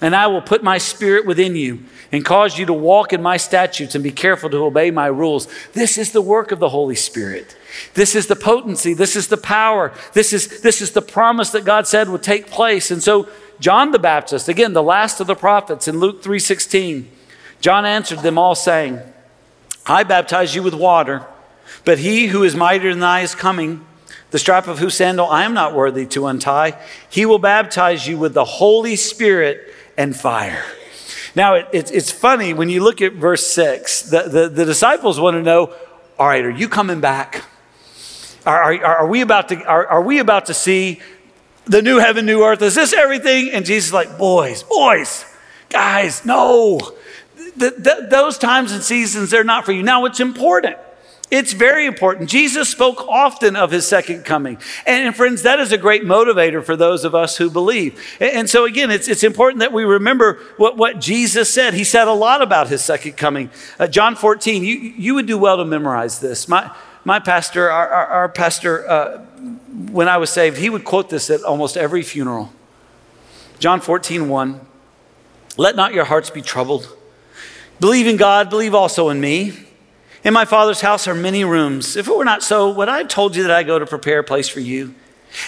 And 0.00 0.16
I 0.16 0.28
will 0.28 0.40
put 0.40 0.62
my 0.62 0.78
spirit 0.78 1.26
within 1.26 1.54
you 1.54 1.80
and 2.10 2.24
cause 2.24 2.58
you 2.58 2.64
to 2.66 2.72
walk 2.72 3.12
in 3.12 3.22
my 3.22 3.36
statutes 3.36 3.94
and 3.94 4.02
be 4.02 4.10
careful 4.10 4.48
to 4.48 4.64
obey 4.64 4.90
my 4.90 5.06
rules. 5.06 5.46
This 5.74 5.98
is 5.98 6.12
the 6.12 6.22
work 6.22 6.52
of 6.52 6.58
the 6.58 6.70
Holy 6.70 6.94
Spirit. 6.94 7.54
This 7.94 8.14
is 8.14 8.26
the 8.26 8.36
potency. 8.36 8.94
This 8.94 9.14
is 9.14 9.28
the 9.28 9.36
power. 9.36 9.92
This 10.14 10.32
is, 10.32 10.62
this 10.62 10.80
is 10.80 10.92
the 10.92 11.02
promise 11.02 11.50
that 11.50 11.66
God 11.66 11.86
said 11.86 12.08
would 12.08 12.22
take 12.22 12.46
place. 12.46 12.90
And 12.90 13.02
so 13.02 13.28
John 13.60 13.90
the 13.90 13.98
Baptist, 13.98 14.48
again, 14.48 14.72
the 14.72 14.82
last 14.82 15.20
of 15.20 15.26
the 15.26 15.34
prophets 15.34 15.86
in 15.86 16.00
Luke 16.00 16.22
3:16, 16.22 17.04
John 17.60 17.84
answered 17.84 18.20
them 18.20 18.38
all 18.38 18.54
saying, 18.54 19.00
I 19.86 20.02
baptize 20.02 20.54
you 20.54 20.62
with 20.62 20.74
water, 20.74 21.26
but 21.84 21.98
he 21.98 22.28
who 22.28 22.42
is 22.42 22.56
mightier 22.56 22.94
than 22.94 23.02
I 23.02 23.20
is 23.20 23.34
coming, 23.34 23.84
the 24.30 24.38
strap 24.38 24.66
of 24.66 24.78
whose 24.78 24.94
sandal 24.94 25.28
I 25.28 25.44
am 25.44 25.52
not 25.52 25.74
worthy 25.74 26.06
to 26.06 26.26
untie. 26.26 26.80
He 27.10 27.26
will 27.26 27.38
baptize 27.38 28.06
you 28.06 28.16
with 28.16 28.32
the 28.32 28.44
Holy 28.44 28.96
Spirit 28.96 29.74
and 30.00 30.16
fire. 30.16 30.64
Now, 31.36 31.56
it, 31.56 31.68
it, 31.72 31.92
it's 31.92 32.10
funny 32.10 32.54
when 32.54 32.70
you 32.70 32.82
look 32.82 33.02
at 33.02 33.12
verse 33.12 33.46
6, 33.48 34.04
the, 34.04 34.22
the, 34.22 34.48
the 34.48 34.64
disciples 34.64 35.20
want 35.20 35.34
to 35.34 35.42
know, 35.42 35.74
all 36.18 36.26
right, 36.26 36.42
are 36.42 36.50
you 36.50 36.70
coming 36.70 37.00
back? 37.00 37.44
Are, 38.46 38.74
are, 38.74 38.84
are, 38.84 39.06
we 39.06 39.20
about 39.20 39.50
to, 39.50 39.62
are, 39.64 39.86
are 39.86 40.02
we 40.02 40.18
about 40.18 40.46
to 40.46 40.54
see 40.54 41.00
the 41.66 41.82
new 41.82 41.98
heaven, 41.98 42.24
new 42.24 42.42
earth? 42.42 42.62
Is 42.62 42.74
this 42.74 42.94
everything? 42.94 43.50
And 43.50 43.66
Jesus 43.66 43.88
is 43.88 43.92
like, 43.92 44.16
boys, 44.16 44.62
boys, 44.62 45.26
guys, 45.68 46.24
no. 46.24 46.80
Those 47.56 48.38
times 48.38 48.72
and 48.72 48.82
seasons, 48.82 49.30
they're 49.30 49.44
not 49.44 49.66
for 49.66 49.72
you. 49.72 49.82
Now, 49.82 50.06
it's 50.06 50.20
important. 50.20 50.76
It's 51.30 51.52
very 51.52 51.86
important. 51.86 52.28
Jesus 52.28 52.68
spoke 52.68 53.06
often 53.06 53.54
of 53.54 53.70
his 53.70 53.86
second 53.86 54.24
coming. 54.24 54.58
And, 54.84 55.06
and, 55.06 55.14
friends, 55.14 55.42
that 55.42 55.60
is 55.60 55.70
a 55.70 55.78
great 55.78 56.02
motivator 56.02 56.62
for 56.64 56.74
those 56.74 57.04
of 57.04 57.14
us 57.14 57.36
who 57.36 57.48
believe. 57.48 58.02
And, 58.18 58.32
and, 58.32 58.50
so, 58.50 58.64
again, 58.64 58.90
it's, 58.90 59.06
it's 59.06 59.22
important 59.22 59.60
that 59.60 59.72
we 59.72 59.84
remember 59.84 60.40
what, 60.56 60.76
what 60.76 61.00
Jesus 61.00 61.52
said. 61.52 61.74
He 61.74 61.84
said 61.84 62.08
a 62.08 62.12
lot 62.12 62.42
about 62.42 62.66
his 62.66 62.82
second 62.82 63.12
coming. 63.12 63.48
Uh, 63.78 63.86
John 63.86 64.16
14, 64.16 64.64
you, 64.64 64.74
you 64.74 65.14
would 65.14 65.26
do 65.26 65.38
well 65.38 65.56
to 65.58 65.64
memorize 65.64 66.18
this. 66.18 66.48
My, 66.48 66.74
my 67.04 67.20
pastor, 67.20 67.70
our, 67.70 67.88
our, 67.88 68.06
our 68.06 68.28
pastor, 68.28 68.88
uh, 68.90 69.18
when 69.92 70.08
I 70.08 70.16
was 70.16 70.30
saved, 70.30 70.58
he 70.58 70.68
would 70.68 70.84
quote 70.84 71.10
this 71.10 71.30
at 71.30 71.42
almost 71.44 71.76
every 71.76 72.02
funeral. 72.02 72.52
John 73.60 73.80
14, 73.80 74.28
1. 74.28 74.60
Let 75.56 75.76
not 75.76 75.94
your 75.94 76.06
hearts 76.06 76.30
be 76.30 76.42
troubled. 76.42 76.96
Believe 77.78 78.08
in 78.08 78.16
God, 78.16 78.50
believe 78.50 78.74
also 78.74 79.10
in 79.10 79.20
me. 79.20 79.66
In 80.22 80.34
my 80.34 80.44
Father's 80.44 80.82
house 80.82 81.08
are 81.08 81.14
many 81.14 81.44
rooms. 81.44 81.96
If 81.96 82.06
it 82.06 82.16
were 82.16 82.24
not 82.24 82.42
so, 82.42 82.70
would 82.70 82.88
I 82.88 82.98
have 82.98 83.08
told 83.08 83.34
you 83.34 83.42
that 83.44 83.52
I 83.52 83.62
go 83.62 83.78
to 83.78 83.86
prepare 83.86 84.18
a 84.18 84.24
place 84.24 84.48
for 84.48 84.60
you? 84.60 84.94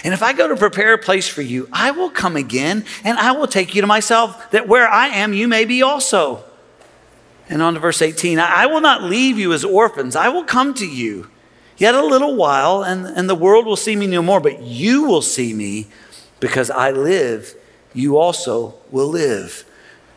And 0.03 0.13
if 0.13 0.23
I 0.23 0.33
go 0.33 0.47
to 0.47 0.55
prepare 0.55 0.93
a 0.93 0.97
place 0.97 1.27
for 1.27 1.41
you, 1.41 1.67
I 1.71 1.91
will 1.91 2.09
come 2.09 2.35
again 2.35 2.85
and 3.03 3.17
I 3.19 3.33
will 3.33 3.47
take 3.47 3.75
you 3.75 3.81
to 3.81 3.87
myself, 3.87 4.49
that 4.51 4.67
where 4.67 4.87
I 4.87 5.07
am, 5.07 5.33
you 5.33 5.47
may 5.47 5.65
be 5.65 5.81
also. 5.83 6.43
And 7.49 7.61
on 7.61 7.73
to 7.75 7.79
verse 7.79 8.01
18 8.01 8.39
I 8.39 8.65
will 8.65 8.81
not 8.81 9.03
leave 9.03 9.37
you 9.37 9.53
as 9.53 9.63
orphans, 9.63 10.15
I 10.15 10.29
will 10.29 10.45
come 10.45 10.73
to 10.75 10.87
you. 10.87 11.29
Yet 11.77 11.95
a 11.95 12.05
little 12.05 12.35
while, 12.35 12.83
and, 12.83 13.05
and 13.05 13.29
the 13.29 13.35
world 13.35 13.65
will 13.65 13.75
see 13.75 13.95
me 13.95 14.07
no 14.07 14.21
more, 14.21 14.39
but 14.39 14.61
you 14.61 15.03
will 15.03 15.23
see 15.23 15.53
me 15.53 15.87
because 16.39 16.69
I 16.69 16.91
live, 16.91 17.55
you 17.93 18.17
also 18.17 18.75
will 18.91 19.07
live. 19.07 19.65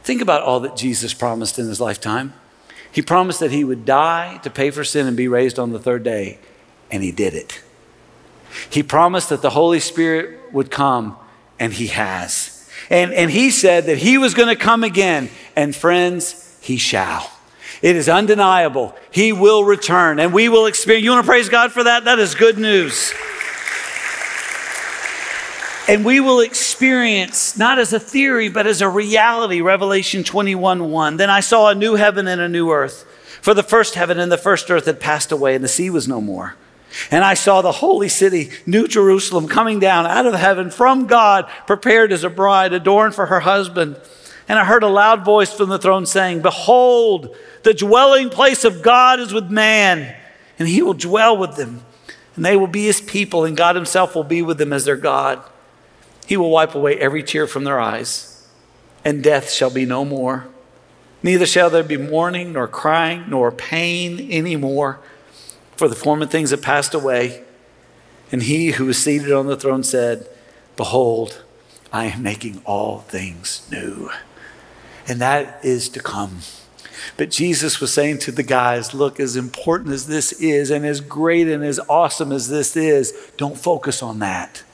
Think 0.04 0.20
about 0.20 0.42
all 0.42 0.60
that 0.60 0.76
Jesus 0.76 1.14
promised 1.14 1.58
in 1.58 1.66
his 1.66 1.80
lifetime. 1.80 2.34
He 2.96 3.02
promised 3.02 3.40
that 3.40 3.50
he 3.50 3.62
would 3.62 3.85
die 3.85 4.38
to 4.38 4.48
pay 4.48 4.70
for 4.70 4.82
sin 4.82 5.06
and 5.06 5.14
be 5.18 5.28
raised 5.28 5.59
on 5.59 5.70
the 5.70 5.78
third 5.78 6.02
day, 6.02 6.38
and 6.90 7.02
he 7.02 7.12
did 7.12 7.35
it. 7.35 7.62
He 8.70 8.82
promised 8.82 9.28
that 9.28 9.42
the 9.42 9.50
Holy 9.50 9.80
Spirit 9.80 10.40
would 10.54 10.70
come, 10.70 11.14
and 11.61 11.74
he 11.74 11.88
has. 11.88 12.66
And, 12.88 13.12
and 13.12 13.30
he 13.30 13.50
said 13.50 13.85
that 13.85 13.98
he 13.98 14.16
was 14.16 14.32
going 14.32 14.48
to 14.48 14.56
come 14.56 14.82
again, 14.82 15.28
and 15.54 15.76
friends, 15.76 16.59
he 16.62 16.78
shall. 16.78 17.30
It 17.82 17.96
is 17.96 18.09
undeniable. 18.09 18.96
He 19.11 19.30
will 19.30 19.62
return 19.62 20.18
and 20.18 20.32
we 20.32 20.48
will 20.48 20.64
experience. 20.64 21.04
You 21.04 21.11
want 21.11 21.26
to 21.26 21.28
praise 21.28 21.50
God 21.50 21.72
for 21.72 21.85
that? 21.85 22.04
That 22.04 22.18
is 22.18 22.35
good 22.35 22.56
news. 22.56 23.12
And 25.88 26.05
we 26.05 26.18
will 26.18 26.40
experience, 26.40 27.57
not 27.57 27.79
as 27.79 27.92
a 27.92 28.01
theory, 28.01 28.49
but 28.49 28.66
as 28.66 28.81
a 28.81 28.88
reality, 28.88 29.61
Revelation 29.61 30.25
21 30.25 30.90
1. 30.90 31.16
Then 31.16 31.31
I 31.31 31.40
saw 31.40 31.68
a 31.68 31.75
new 31.77 31.94
heaven 31.94 32.27
and 32.27 32.40
a 32.40 32.49
new 32.49 32.72
earth. 32.72 33.07
For 33.40 33.55
the 33.55 33.62
first 33.62 33.94
heaven 33.94 34.18
and 34.18 34.33
the 34.33 34.37
first 34.37 34.68
earth 34.68 34.87
had 34.87 34.99
passed 34.99 35.31
away, 35.31 35.55
and 35.55 35.62
the 35.62 35.68
sea 35.68 35.88
was 35.88 36.09
no 36.09 36.20
more. 36.20 36.57
And 37.12 37.22
I 37.22 37.35
saw 37.35 37.62
the 37.62 37.70
holy 37.70 38.09
city, 38.09 38.51
New 38.66 38.88
Jerusalem, 38.88 39.46
coming 39.46 39.79
down 39.79 40.07
out 40.07 40.27
of 40.27 40.35
heaven 40.35 40.70
from 40.70 41.07
God, 41.07 41.49
prepared 41.66 42.11
as 42.11 42.25
a 42.25 42.31
bride, 42.31 42.72
adorned 42.72 43.14
for 43.14 43.27
her 43.27 43.40
husband. 43.40 44.01
And 44.49 44.59
I 44.59 44.64
heard 44.64 44.83
a 44.83 44.88
loud 44.88 45.25
voice 45.25 45.53
from 45.53 45.68
the 45.68 45.79
throne 45.79 46.07
saying, 46.07 46.42
Behold, 46.42 47.37
the 47.62 47.75
dwelling 47.75 48.31
place 48.31 48.64
of 48.64 48.83
God 48.83 49.20
is 49.20 49.33
with 49.33 49.51
man, 49.51 50.16
and 50.59 50.66
he 50.66 50.83
will 50.83 50.94
dwell 50.94 51.37
with 51.37 51.55
them, 51.55 51.83
and 52.35 52.44
they 52.44 52.57
will 52.57 52.66
be 52.66 52.87
his 52.87 53.01
people, 53.01 53.44
and 53.44 53.57
God 53.57 53.77
himself 53.77 54.16
will 54.16 54.25
be 54.25 54.42
with 54.42 54.59
them 54.59 54.72
as 54.72 54.85
their 54.85 54.96
God. 54.96 55.44
He 56.26 56.36
will 56.36 56.50
wipe 56.50 56.74
away 56.74 56.98
every 56.98 57.22
tear 57.22 57.46
from 57.46 57.64
their 57.64 57.80
eyes, 57.80 58.46
and 59.04 59.22
death 59.22 59.50
shall 59.50 59.70
be 59.70 59.86
no 59.86 60.04
more. 60.04 60.48
Neither 61.22 61.46
shall 61.46 61.70
there 61.70 61.82
be 61.82 61.96
mourning, 61.96 62.52
nor 62.52 62.68
crying, 62.68 63.24
nor 63.28 63.50
pain 63.50 64.30
anymore, 64.30 65.00
for 65.76 65.88
the 65.88 65.94
former 65.94 66.26
things 66.26 66.50
have 66.50 66.62
passed 66.62 66.94
away. 66.94 67.42
And 68.32 68.42
he 68.42 68.72
who 68.72 68.86
was 68.86 69.02
seated 69.02 69.32
on 69.32 69.46
the 69.46 69.56
throne 69.56 69.84
said, 69.84 70.28
Behold, 70.76 71.42
I 71.92 72.06
am 72.06 72.22
making 72.22 72.60
all 72.64 72.98
things 73.00 73.66
new 73.70 74.10
and 75.08 75.20
that 75.20 75.64
is 75.64 75.88
to 75.90 76.00
come. 76.00 76.38
But 77.16 77.30
Jesus 77.30 77.80
was 77.80 77.92
saying 77.92 78.18
to 78.20 78.32
the 78.32 78.42
guys, 78.42 78.94
look, 78.94 79.20
as 79.20 79.36
important 79.36 79.92
as 79.92 80.06
this 80.06 80.32
is, 80.32 80.70
and 80.70 80.84
as 80.84 81.00
great 81.00 81.46
and 81.46 81.64
as 81.64 81.78
awesome 81.88 82.32
as 82.32 82.48
this 82.48 82.76
is, 82.76 83.12
don't 83.36 83.56
focus 83.56 84.02
on 84.02 84.18
that. 84.20 84.64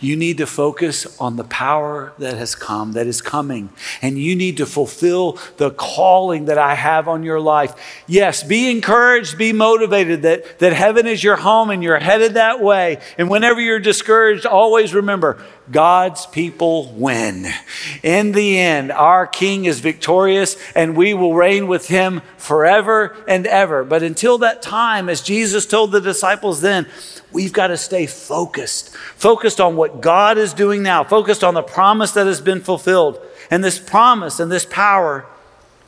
You 0.00 0.16
need 0.16 0.38
to 0.38 0.46
focus 0.46 1.18
on 1.20 1.36
the 1.36 1.44
power 1.44 2.12
that 2.18 2.36
has 2.36 2.54
come, 2.54 2.92
that 2.92 3.06
is 3.06 3.20
coming. 3.20 3.70
And 4.02 4.18
you 4.18 4.36
need 4.36 4.56
to 4.58 4.66
fulfill 4.66 5.38
the 5.56 5.70
calling 5.70 6.46
that 6.46 6.58
I 6.58 6.74
have 6.74 7.08
on 7.08 7.22
your 7.22 7.40
life. 7.40 7.74
Yes, 8.06 8.42
be 8.42 8.70
encouraged, 8.70 9.38
be 9.38 9.52
motivated 9.52 10.22
that, 10.22 10.58
that 10.58 10.72
heaven 10.72 11.06
is 11.06 11.22
your 11.22 11.36
home 11.36 11.70
and 11.70 11.82
you're 11.82 11.98
headed 11.98 12.34
that 12.34 12.60
way. 12.60 13.00
And 13.18 13.28
whenever 13.30 13.60
you're 13.60 13.78
discouraged, 13.78 14.46
always 14.46 14.94
remember 14.94 15.44
God's 15.70 16.26
people 16.26 16.92
win. 16.92 17.46
In 18.02 18.32
the 18.32 18.58
end, 18.58 18.92
our 18.92 19.26
King 19.26 19.64
is 19.64 19.80
victorious 19.80 20.56
and 20.74 20.96
we 20.96 21.12
will 21.14 21.34
reign 21.34 21.66
with 21.66 21.88
him 21.88 22.22
forever 22.36 23.16
and 23.26 23.46
ever. 23.46 23.84
But 23.84 24.02
until 24.02 24.38
that 24.38 24.62
time, 24.62 25.08
as 25.08 25.22
Jesus 25.22 25.66
told 25.66 25.92
the 25.92 26.00
disciples 26.00 26.60
then, 26.60 26.86
we've 27.32 27.52
got 27.52 27.68
to 27.68 27.76
stay 27.76 28.06
focused, 28.06 28.94
focused 29.16 29.60
on 29.60 29.76
what 29.76 30.00
God 30.00 30.38
is 30.38 30.52
doing 30.52 30.82
now, 30.82 31.02
focused 31.02 31.42
on 31.42 31.54
the 31.54 31.62
promise 31.62 32.12
that 32.12 32.26
has 32.26 32.40
been 32.40 32.60
fulfilled. 32.60 33.20
And 33.50 33.64
this 33.64 33.78
promise 33.78 34.38
and 34.38 34.50
this 34.50 34.64
power 34.64 35.26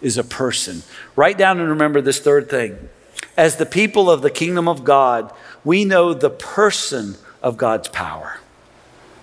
is 0.01 0.19
a 0.19 0.25
person. 0.25 0.83
Write 1.15 1.39
down 1.39 1.61
and 1.61 1.69
remember 1.69 2.01
this 2.01 2.21
third 2.21 2.51
thing. 2.51 2.89
As 3.37 3.57
the 3.57 3.67
people 3.67 4.11
of 4.11 4.23
the 4.23 4.31
kingdom 4.31 4.69
of 4.69 4.85
God, 4.85 5.33
we 5.65 5.85
know 5.85 6.15
the 6.15 6.31
person 6.31 7.17
of 7.43 7.57
God's 7.57 7.89
power 7.89 8.41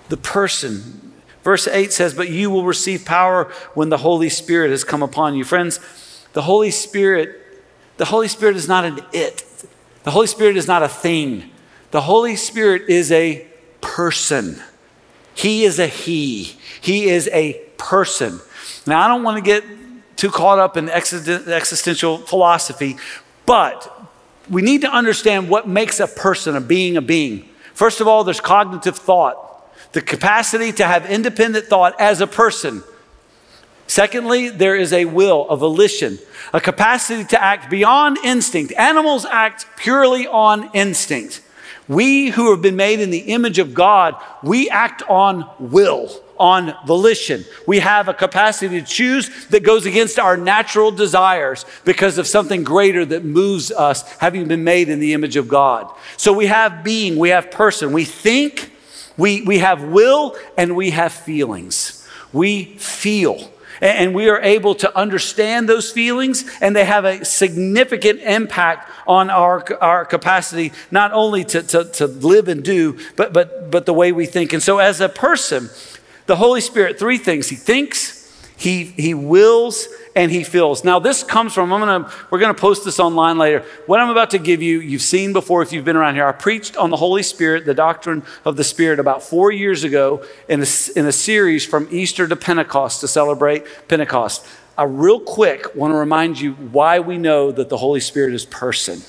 the 0.08 0.16
person. 0.16 1.12
Verse 1.42 1.68
8 1.68 1.92
says, 1.92 2.14
But 2.14 2.28
you 2.28 2.50
will 2.50 2.64
receive 2.64 3.04
power 3.04 3.44
when 3.74 3.88
the 3.88 3.98
Holy 3.98 4.28
Spirit 4.28 4.70
has 4.70 4.84
come 4.84 5.02
upon 5.02 5.34
you. 5.36 5.44
Friends, 5.44 5.80
the 6.32 6.42
Holy 6.42 6.70
Spirit, 6.70 7.40
the 7.96 8.06
Holy 8.06 8.28
Spirit 8.28 8.56
is 8.56 8.68
not 8.68 8.84
an 8.84 9.00
it. 9.12 9.44
The 10.02 10.10
Holy 10.10 10.26
Spirit 10.26 10.56
is 10.56 10.66
not 10.66 10.82
a 10.82 10.88
thing. 10.88 11.50
The 11.92 12.00
Holy 12.00 12.36
Spirit 12.36 12.82
is 12.88 13.10
a 13.12 13.46
person. 13.80 14.60
He 15.34 15.64
is 15.64 15.78
a 15.78 15.86
he. 15.86 16.56
He 16.80 17.08
is 17.08 17.28
a 17.32 17.54
person. 17.78 18.40
Now, 18.86 19.04
I 19.04 19.08
don't 19.08 19.22
want 19.22 19.36
to 19.36 19.42
get 19.42 19.64
too 20.16 20.30
caught 20.30 20.58
up 20.58 20.76
in 20.76 20.88
existential 20.88 22.18
philosophy, 22.18 22.96
but 23.44 23.92
we 24.48 24.62
need 24.62 24.80
to 24.80 24.90
understand 24.90 25.48
what 25.48 25.68
makes 25.68 26.00
a 26.00 26.06
person, 26.06 26.56
a 26.56 26.60
being, 26.60 26.96
a 26.96 27.02
being. 27.02 27.48
First 27.74 28.00
of 28.00 28.08
all, 28.08 28.24
there's 28.24 28.40
cognitive 28.40 28.96
thought 28.96 29.46
the 29.96 30.02
capacity 30.02 30.72
to 30.72 30.84
have 30.84 31.10
independent 31.10 31.64
thought 31.64 31.98
as 31.98 32.20
a 32.20 32.26
person. 32.26 32.82
Secondly, 33.86 34.50
there 34.50 34.76
is 34.76 34.92
a 34.92 35.06
will, 35.06 35.48
a 35.48 35.56
volition, 35.56 36.18
a 36.52 36.60
capacity 36.60 37.24
to 37.24 37.42
act 37.42 37.70
beyond 37.70 38.18
instinct. 38.22 38.74
Animals 38.76 39.24
act 39.24 39.64
purely 39.78 40.26
on 40.26 40.68
instinct. 40.74 41.40
We 41.88 42.28
who 42.28 42.50
have 42.50 42.60
been 42.60 42.76
made 42.76 43.00
in 43.00 43.08
the 43.08 43.20
image 43.20 43.58
of 43.58 43.72
God, 43.72 44.16
we 44.42 44.68
act 44.68 45.02
on 45.08 45.48
will, 45.58 46.10
on 46.38 46.74
volition. 46.86 47.46
We 47.66 47.78
have 47.78 48.06
a 48.06 48.12
capacity 48.12 48.78
to 48.78 48.86
choose 48.86 49.46
that 49.46 49.62
goes 49.62 49.86
against 49.86 50.18
our 50.18 50.36
natural 50.36 50.90
desires 50.90 51.64
because 51.86 52.18
of 52.18 52.26
something 52.26 52.64
greater 52.64 53.06
that 53.06 53.24
moves 53.24 53.72
us, 53.72 54.02
having 54.18 54.46
been 54.46 54.62
made 54.62 54.90
in 54.90 55.00
the 55.00 55.14
image 55.14 55.36
of 55.36 55.48
God. 55.48 55.90
So 56.18 56.34
we 56.34 56.48
have 56.48 56.84
being, 56.84 57.16
we 57.16 57.30
have 57.30 57.50
person, 57.50 57.94
we 57.94 58.04
think, 58.04 58.72
we, 59.16 59.42
we 59.42 59.58
have 59.58 59.82
will 59.82 60.36
and 60.56 60.76
we 60.76 60.90
have 60.90 61.12
feelings. 61.12 62.06
We 62.32 62.64
feel. 62.64 63.50
And 63.80 64.14
we 64.14 64.28
are 64.30 64.40
able 64.40 64.74
to 64.76 64.96
understand 64.96 65.68
those 65.68 65.92
feelings, 65.92 66.50
and 66.62 66.74
they 66.74 66.86
have 66.86 67.04
a 67.04 67.24
significant 67.26 68.20
impact 68.20 68.90
on 69.06 69.28
our, 69.28 69.64
our 69.82 70.06
capacity, 70.06 70.72
not 70.90 71.12
only 71.12 71.44
to, 71.44 71.62
to, 71.62 71.84
to 71.84 72.06
live 72.06 72.48
and 72.48 72.64
do, 72.64 72.98
but, 73.16 73.34
but, 73.34 73.70
but 73.70 73.84
the 73.84 73.92
way 73.92 74.12
we 74.12 74.24
think. 74.24 74.54
And 74.54 74.62
so, 74.62 74.78
as 74.78 75.02
a 75.02 75.10
person, 75.10 75.68
the 76.24 76.36
Holy 76.36 76.62
Spirit, 76.62 76.98
three 76.98 77.18
things 77.18 77.50
He 77.50 77.56
thinks, 77.56 78.15
He, 78.58 78.84
he 78.84 79.12
wills, 79.12 79.86
and 80.14 80.32
he 80.32 80.42
fills. 80.42 80.82
Now, 80.82 80.98
this 80.98 81.22
comes 81.22 81.52
from, 81.52 81.72
I'm 81.72 81.80
gonna, 81.80 82.10
we're 82.30 82.38
going 82.38 82.54
to 82.54 82.60
post 82.60 82.86
this 82.86 82.98
online 82.98 83.36
later. 83.36 83.64
What 83.84 84.00
I'm 84.00 84.08
about 84.08 84.30
to 84.30 84.38
give 84.38 84.62
you, 84.62 84.80
you've 84.80 85.02
seen 85.02 85.34
before 85.34 85.62
if 85.62 85.72
you've 85.72 85.84
been 85.84 85.96
around 85.96 86.14
here. 86.14 86.26
I 86.26 86.32
preached 86.32 86.74
on 86.76 86.88
the 86.88 86.96
Holy 86.96 87.22
Spirit, 87.22 87.66
the 87.66 87.74
doctrine 87.74 88.22
of 88.46 88.56
the 88.56 88.64
Spirit, 88.64 88.98
about 88.98 89.22
four 89.22 89.52
years 89.52 89.84
ago 89.84 90.24
in 90.48 90.62
a, 90.62 90.66
in 90.96 91.06
a 91.06 91.12
series 91.12 91.66
from 91.66 91.86
Easter 91.90 92.26
to 92.26 92.34
Pentecost 92.34 93.02
to 93.02 93.08
celebrate 93.08 93.66
Pentecost. 93.88 94.46
I 94.78 94.84
real 94.84 95.20
quick 95.20 95.74
want 95.74 95.92
to 95.92 95.96
remind 95.96 96.40
you 96.40 96.52
why 96.52 97.00
we 97.00 97.18
know 97.18 97.52
that 97.52 97.68
the 97.68 97.76
Holy 97.76 98.00
Spirit 98.00 98.32
is 98.32 98.46
person. 98.46 99.02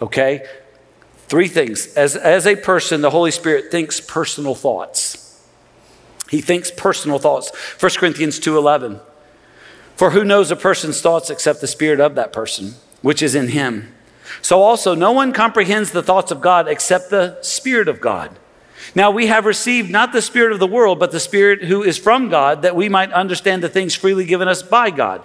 Okay? 0.00 0.46
Three 1.26 1.48
things. 1.48 1.94
As, 1.94 2.14
as 2.14 2.46
a 2.46 2.54
person, 2.54 3.00
the 3.00 3.10
Holy 3.10 3.32
Spirit 3.32 3.72
thinks 3.72 4.00
personal 4.00 4.54
thoughts. 4.54 5.13
He 6.34 6.40
thinks 6.40 6.72
personal 6.72 7.20
thoughts. 7.20 7.52
1 7.78 7.96
Corinthians 7.96 8.40
2:11. 8.40 8.98
For 9.94 10.10
who 10.10 10.24
knows 10.24 10.50
a 10.50 10.56
person's 10.56 11.00
thoughts 11.00 11.30
except 11.30 11.60
the 11.60 11.68
spirit 11.68 12.00
of 12.00 12.16
that 12.16 12.32
person, 12.32 12.74
which 13.02 13.22
is 13.22 13.36
in 13.36 13.50
him? 13.50 13.94
So 14.42 14.60
also, 14.60 14.96
no 14.96 15.12
one 15.12 15.32
comprehends 15.32 15.92
the 15.92 16.02
thoughts 16.02 16.32
of 16.32 16.40
God 16.40 16.66
except 16.66 17.10
the 17.10 17.38
Spirit 17.40 17.86
of 17.86 18.00
God. 18.00 18.32
Now 18.96 19.12
we 19.12 19.28
have 19.28 19.46
received 19.46 19.92
not 19.92 20.12
the 20.12 20.20
Spirit 20.20 20.52
of 20.52 20.58
the 20.58 20.66
world, 20.66 20.98
but 20.98 21.12
the 21.12 21.20
Spirit 21.20 21.62
who 21.66 21.84
is 21.84 21.98
from 21.98 22.28
God, 22.30 22.62
that 22.62 22.74
we 22.74 22.88
might 22.88 23.12
understand 23.12 23.62
the 23.62 23.68
things 23.68 23.94
freely 23.94 24.24
given 24.24 24.48
us 24.48 24.60
by 24.60 24.90
God. 24.90 25.22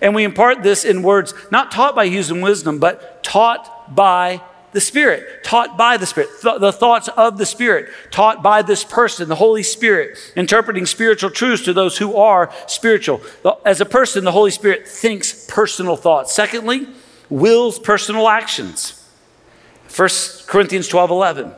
And 0.00 0.14
we 0.14 0.22
impart 0.22 0.62
this 0.62 0.84
in 0.84 1.02
words 1.02 1.34
not 1.50 1.72
taught 1.72 1.96
by 1.96 2.06
human 2.06 2.42
wisdom, 2.42 2.78
but 2.78 3.24
taught 3.24 3.92
by 3.92 4.40
the 4.74 4.80
Spirit, 4.80 5.44
taught 5.44 5.78
by 5.78 5.96
the 5.96 6.04
Spirit, 6.04 6.28
th- 6.42 6.60
the 6.60 6.72
thoughts 6.72 7.08
of 7.16 7.38
the 7.38 7.46
Spirit, 7.46 7.90
taught 8.10 8.42
by 8.42 8.60
this 8.60 8.84
person, 8.84 9.28
the 9.28 9.36
Holy 9.36 9.62
Spirit, 9.62 10.18
interpreting 10.36 10.84
spiritual 10.84 11.30
truths 11.30 11.64
to 11.64 11.72
those 11.72 11.96
who 11.96 12.16
are 12.16 12.52
spiritual. 12.66 13.22
As 13.64 13.80
a 13.80 13.86
person, 13.86 14.24
the 14.24 14.32
Holy 14.32 14.50
Spirit 14.50 14.86
thinks 14.86 15.46
personal 15.48 15.96
thoughts. 15.96 16.34
Secondly, 16.34 16.88
wills 17.30 17.78
personal 17.78 18.28
actions. 18.28 19.00
1 19.96 20.08
Corinthians 20.46 20.88
12 20.88 21.10
11. 21.10 21.54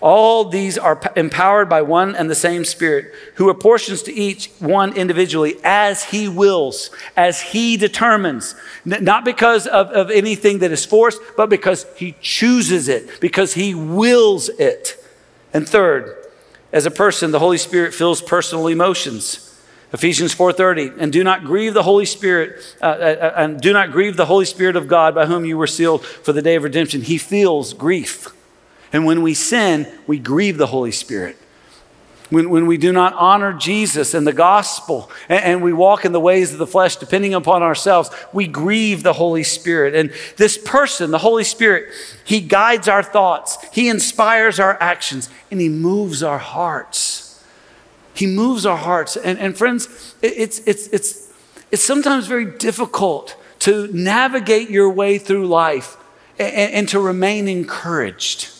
All 0.00 0.44
these 0.44 0.78
are 0.78 1.00
empowered 1.16 1.68
by 1.68 1.82
one 1.82 2.14
and 2.14 2.30
the 2.30 2.34
same 2.36 2.64
Spirit, 2.64 3.12
who 3.34 3.50
apportions 3.50 4.02
to 4.02 4.12
each 4.12 4.48
one 4.60 4.92
individually 4.96 5.56
as 5.64 6.04
He 6.04 6.28
wills, 6.28 6.90
as 7.16 7.40
He 7.40 7.76
determines. 7.76 8.54
Not 8.84 9.24
because 9.24 9.66
of, 9.66 9.88
of 9.88 10.10
anything 10.10 10.60
that 10.60 10.70
is 10.70 10.86
forced, 10.86 11.20
but 11.36 11.50
because 11.50 11.84
He 11.96 12.14
chooses 12.20 12.88
it, 12.88 13.20
because 13.20 13.54
He 13.54 13.74
wills 13.74 14.48
it. 14.50 15.04
And 15.52 15.68
third, 15.68 16.16
as 16.72 16.86
a 16.86 16.90
person, 16.90 17.32
the 17.32 17.40
Holy 17.40 17.58
Spirit 17.58 17.92
feels 17.92 18.22
personal 18.22 18.68
emotions. 18.68 19.44
Ephesians 19.92 20.34
4:30 20.34 20.98
and 20.98 21.10
do 21.10 21.24
not 21.24 21.44
grieve 21.44 21.72
the 21.72 21.82
Holy 21.82 22.04
Spirit 22.04 22.60
uh, 22.82 22.84
uh, 22.84 22.88
uh, 22.88 23.32
and 23.36 23.58
do 23.58 23.72
not 23.72 23.90
grieve 23.90 24.16
the 24.16 24.26
Holy 24.26 24.44
Spirit 24.44 24.76
of 24.76 24.86
God 24.86 25.14
by 25.14 25.24
whom 25.24 25.46
you 25.46 25.56
were 25.56 25.66
sealed 25.66 26.04
for 26.04 26.34
the 26.34 26.42
day 26.42 26.56
of 26.56 26.62
redemption. 26.62 27.00
He 27.00 27.16
feels 27.16 27.72
grief. 27.72 28.28
And 28.92 29.04
when 29.04 29.22
we 29.22 29.34
sin, 29.34 29.86
we 30.06 30.18
grieve 30.18 30.58
the 30.58 30.66
Holy 30.66 30.92
Spirit. 30.92 31.36
When, 32.30 32.50
when 32.50 32.66
we 32.66 32.76
do 32.76 32.92
not 32.92 33.14
honor 33.14 33.54
Jesus 33.54 34.12
and 34.12 34.26
the 34.26 34.34
gospel 34.34 35.10
and, 35.30 35.44
and, 35.44 35.62
we 35.62 35.72
walk 35.72 36.04
in 36.04 36.12
the 36.12 36.20
ways 36.20 36.52
of 36.52 36.58
the 36.58 36.66
flesh, 36.66 36.96
depending 36.96 37.32
upon 37.32 37.62
ourselves, 37.62 38.10
we 38.34 38.46
grieve 38.46 39.02
the 39.02 39.14
Holy 39.14 39.42
Spirit. 39.42 39.94
And 39.94 40.12
this 40.36 40.58
person, 40.58 41.10
the 41.10 41.18
Holy 41.18 41.44
Spirit, 41.44 41.90
he 42.24 42.42
guides 42.42 42.86
our 42.86 43.02
thoughts, 43.02 43.56
he 43.72 43.88
inspires 43.88 44.60
our 44.60 44.76
actions, 44.78 45.30
and 45.50 45.58
he 45.58 45.70
moves 45.70 46.22
our 46.22 46.38
hearts. 46.38 47.42
He 48.12 48.26
moves 48.26 48.66
our 48.66 48.76
hearts. 48.76 49.16
And, 49.16 49.38
and 49.38 49.56
friends, 49.56 50.14
it's, 50.20 50.60
it's, 50.66 50.88
it's, 50.88 51.32
it's 51.70 51.82
sometimes 51.82 52.26
very 52.26 52.44
difficult 52.44 53.36
to 53.60 53.88
navigate 53.92 54.68
your 54.68 54.90
way 54.90 55.16
through 55.16 55.46
life 55.46 55.96
and, 56.38 56.72
and 56.72 56.88
to 56.90 57.00
remain 57.00 57.48
encouraged. 57.48 58.50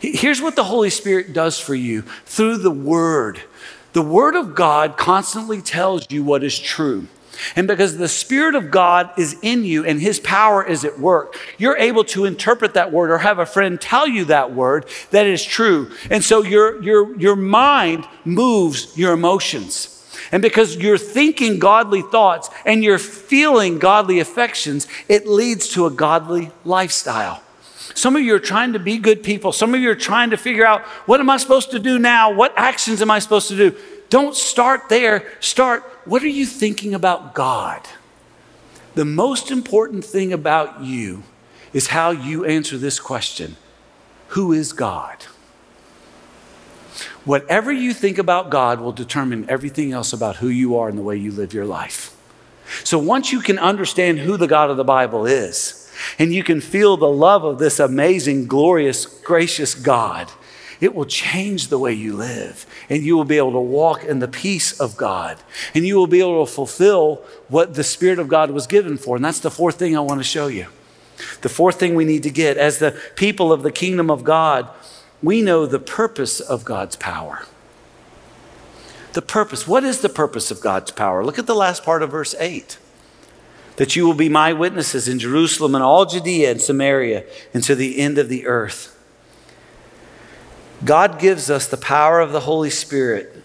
Here's 0.00 0.40
what 0.40 0.56
the 0.56 0.64
Holy 0.64 0.90
Spirit 0.90 1.32
does 1.32 1.58
for 1.58 1.74
you 1.74 2.02
through 2.24 2.58
the 2.58 2.70
Word. 2.70 3.40
The 3.92 4.02
Word 4.02 4.36
of 4.36 4.54
God 4.54 4.96
constantly 4.96 5.60
tells 5.60 6.10
you 6.10 6.22
what 6.22 6.44
is 6.44 6.58
true. 6.58 7.08
And 7.56 7.66
because 7.66 7.96
the 7.96 8.08
Spirit 8.08 8.54
of 8.54 8.70
God 8.70 9.10
is 9.16 9.36
in 9.42 9.64
you 9.64 9.84
and 9.84 10.00
His 10.00 10.20
power 10.20 10.64
is 10.64 10.84
at 10.84 10.98
work, 10.98 11.36
you're 11.56 11.76
able 11.76 12.04
to 12.04 12.24
interpret 12.24 12.74
that 12.74 12.92
word 12.92 13.10
or 13.10 13.18
have 13.18 13.38
a 13.38 13.46
friend 13.46 13.80
tell 13.80 14.06
you 14.06 14.24
that 14.26 14.52
word 14.52 14.86
that 15.10 15.26
is 15.26 15.44
true. 15.44 15.90
And 16.10 16.22
so 16.22 16.42
your, 16.42 16.82
your, 16.82 17.16
your 17.18 17.36
mind 17.36 18.06
moves 18.24 18.96
your 18.96 19.12
emotions. 19.12 19.94
And 20.32 20.42
because 20.42 20.76
you're 20.76 20.98
thinking 20.98 21.58
godly 21.58 22.02
thoughts 22.02 22.50
and 22.66 22.82
you're 22.82 22.98
feeling 22.98 23.78
godly 23.78 24.20
affections, 24.20 24.86
it 25.08 25.26
leads 25.26 25.68
to 25.70 25.86
a 25.86 25.90
godly 25.90 26.50
lifestyle. 26.64 27.42
Some 27.98 28.14
of 28.14 28.22
you 28.22 28.32
are 28.36 28.38
trying 28.38 28.74
to 28.74 28.78
be 28.78 28.96
good 28.96 29.24
people. 29.24 29.50
Some 29.50 29.74
of 29.74 29.80
you 29.80 29.90
are 29.90 29.96
trying 29.96 30.30
to 30.30 30.36
figure 30.36 30.64
out 30.64 30.82
what 31.06 31.18
am 31.18 31.28
I 31.28 31.36
supposed 31.36 31.72
to 31.72 31.80
do 31.80 31.98
now? 31.98 32.32
What 32.32 32.54
actions 32.56 33.02
am 33.02 33.10
I 33.10 33.18
supposed 33.18 33.48
to 33.48 33.56
do? 33.56 33.76
Don't 34.08 34.36
start 34.36 34.88
there. 34.88 35.28
Start, 35.40 35.82
what 36.04 36.22
are 36.22 36.28
you 36.28 36.46
thinking 36.46 36.94
about 36.94 37.34
God? 37.34 37.82
The 38.94 39.04
most 39.04 39.50
important 39.50 40.04
thing 40.04 40.32
about 40.32 40.80
you 40.80 41.24
is 41.72 41.88
how 41.88 42.10
you 42.12 42.44
answer 42.44 42.78
this 42.78 43.00
question 43.00 43.56
Who 44.28 44.52
is 44.52 44.72
God? 44.72 45.24
Whatever 47.24 47.72
you 47.72 47.92
think 47.92 48.16
about 48.16 48.48
God 48.48 48.80
will 48.80 48.92
determine 48.92 49.44
everything 49.48 49.90
else 49.90 50.12
about 50.12 50.36
who 50.36 50.48
you 50.48 50.78
are 50.78 50.88
and 50.88 50.96
the 50.96 51.02
way 51.02 51.16
you 51.16 51.32
live 51.32 51.52
your 51.52 51.66
life. 51.66 52.16
So 52.84 52.96
once 52.96 53.32
you 53.32 53.40
can 53.40 53.58
understand 53.58 54.20
who 54.20 54.36
the 54.36 54.46
God 54.46 54.70
of 54.70 54.76
the 54.76 54.84
Bible 54.84 55.26
is, 55.26 55.87
and 56.18 56.34
you 56.34 56.42
can 56.42 56.60
feel 56.60 56.96
the 56.96 57.08
love 57.08 57.44
of 57.44 57.58
this 57.58 57.80
amazing, 57.80 58.46
glorious, 58.46 59.06
gracious 59.06 59.74
God, 59.74 60.30
it 60.80 60.94
will 60.94 61.06
change 61.06 61.68
the 61.68 61.78
way 61.78 61.92
you 61.92 62.14
live. 62.14 62.66
And 62.88 63.02
you 63.02 63.16
will 63.16 63.24
be 63.24 63.38
able 63.38 63.52
to 63.52 63.60
walk 63.60 64.04
in 64.04 64.20
the 64.20 64.28
peace 64.28 64.78
of 64.78 64.96
God. 64.96 65.38
And 65.74 65.84
you 65.84 65.96
will 65.96 66.06
be 66.06 66.20
able 66.20 66.44
to 66.46 66.52
fulfill 66.52 67.16
what 67.48 67.74
the 67.74 67.84
Spirit 67.84 68.18
of 68.18 68.28
God 68.28 68.50
was 68.50 68.66
given 68.66 68.96
for. 68.96 69.16
And 69.16 69.24
that's 69.24 69.40
the 69.40 69.50
fourth 69.50 69.76
thing 69.76 69.96
I 69.96 70.00
want 70.00 70.20
to 70.20 70.24
show 70.24 70.46
you. 70.46 70.66
The 71.40 71.48
fourth 71.48 71.80
thing 71.80 71.96
we 71.96 72.04
need 72.04 72.22
to 72.22 72.30
get 72.30 72.56
as 72.56 72.78
the 72.78 72.98
people 73.16 73.52
of 73.52 73.62
the 73.62 73.72
kingdom 73.72 74.08
of 74.08 74.22
God, 74.22 74.68
we 75.20 75.42
know 75.42 75.66
the 75.66 75.80
purpose 75.80 76.38
of 76.38 76.64
God's 76.64 76.94
power. 76.94 77.44
The 79.14 79.22
purpose. 79.22 79.66
What 79.66 79.82
is 79.82 80.00
the 80.00 80.08
purpose 80.08 80.52
of 80.52 80.60
God's 80.60 80.92
power? 80.92 81.24
Look 81.24 81.40
at 81.40 81.48
the 81.48 81.56
last 81.56 81.82
part 81.82 82.04
of 82.04 82.12
verse 82.12 82.36
8 82.38 82.78
that 83.78 83.94
you 83.94 84.04
will 84.04 84.14
be 84.14 84.28
my 84.28 84.52
witnesses 84.52 85.06
in 85.06 85.20
Jerusalem 85.20 85.74
and 85.74 85.84
all 85.84 86.04
Judea 86.04 86.50
and 86.50 86.60
Samaria 86.60 87.24
and 87.54 87.62
to 87.62 87.76
the 87.76 88.00
end 88.00 88.18
of 88.18 88.28
the 88.28 88.46
earth. 88.46 88.94
God 90.84 91.20
gives 91.20 91.48
us 91.48 91.68
the 91.68 91.76
power 91.76 92.20
of 92.20 92.32
the 92.32 92.40
Holy 92.40 92.70
Spirit 92.70 93.42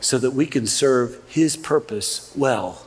so 0.00 0.18
that 0.18 0.32
we 0.32 0.44
can 0.44 0.66
serve 0.66 1.22
His 1.28 1.56
purpose 1.56 2.32
well. 2.36 2.84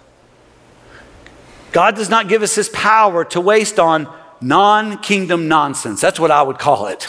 God 1.71 1.95
does 1.95 2.09
not 2.09 2.27
give 2.27 2.43
us 2.43 2.55
His 2.55 2.67
power 2.69 3.23
to 3.25 3.39
waste 3.39 3.79
on 3.79 4.13
non 4.41 4.97
kingdom 4.97 5.47
nonsense. 5.47 6.01
That's 6.01 6.19
what 6.19 6.31
I 6.31 6.41
would 6.41 6.59
call 6.59 6.87
it 6.87 7.07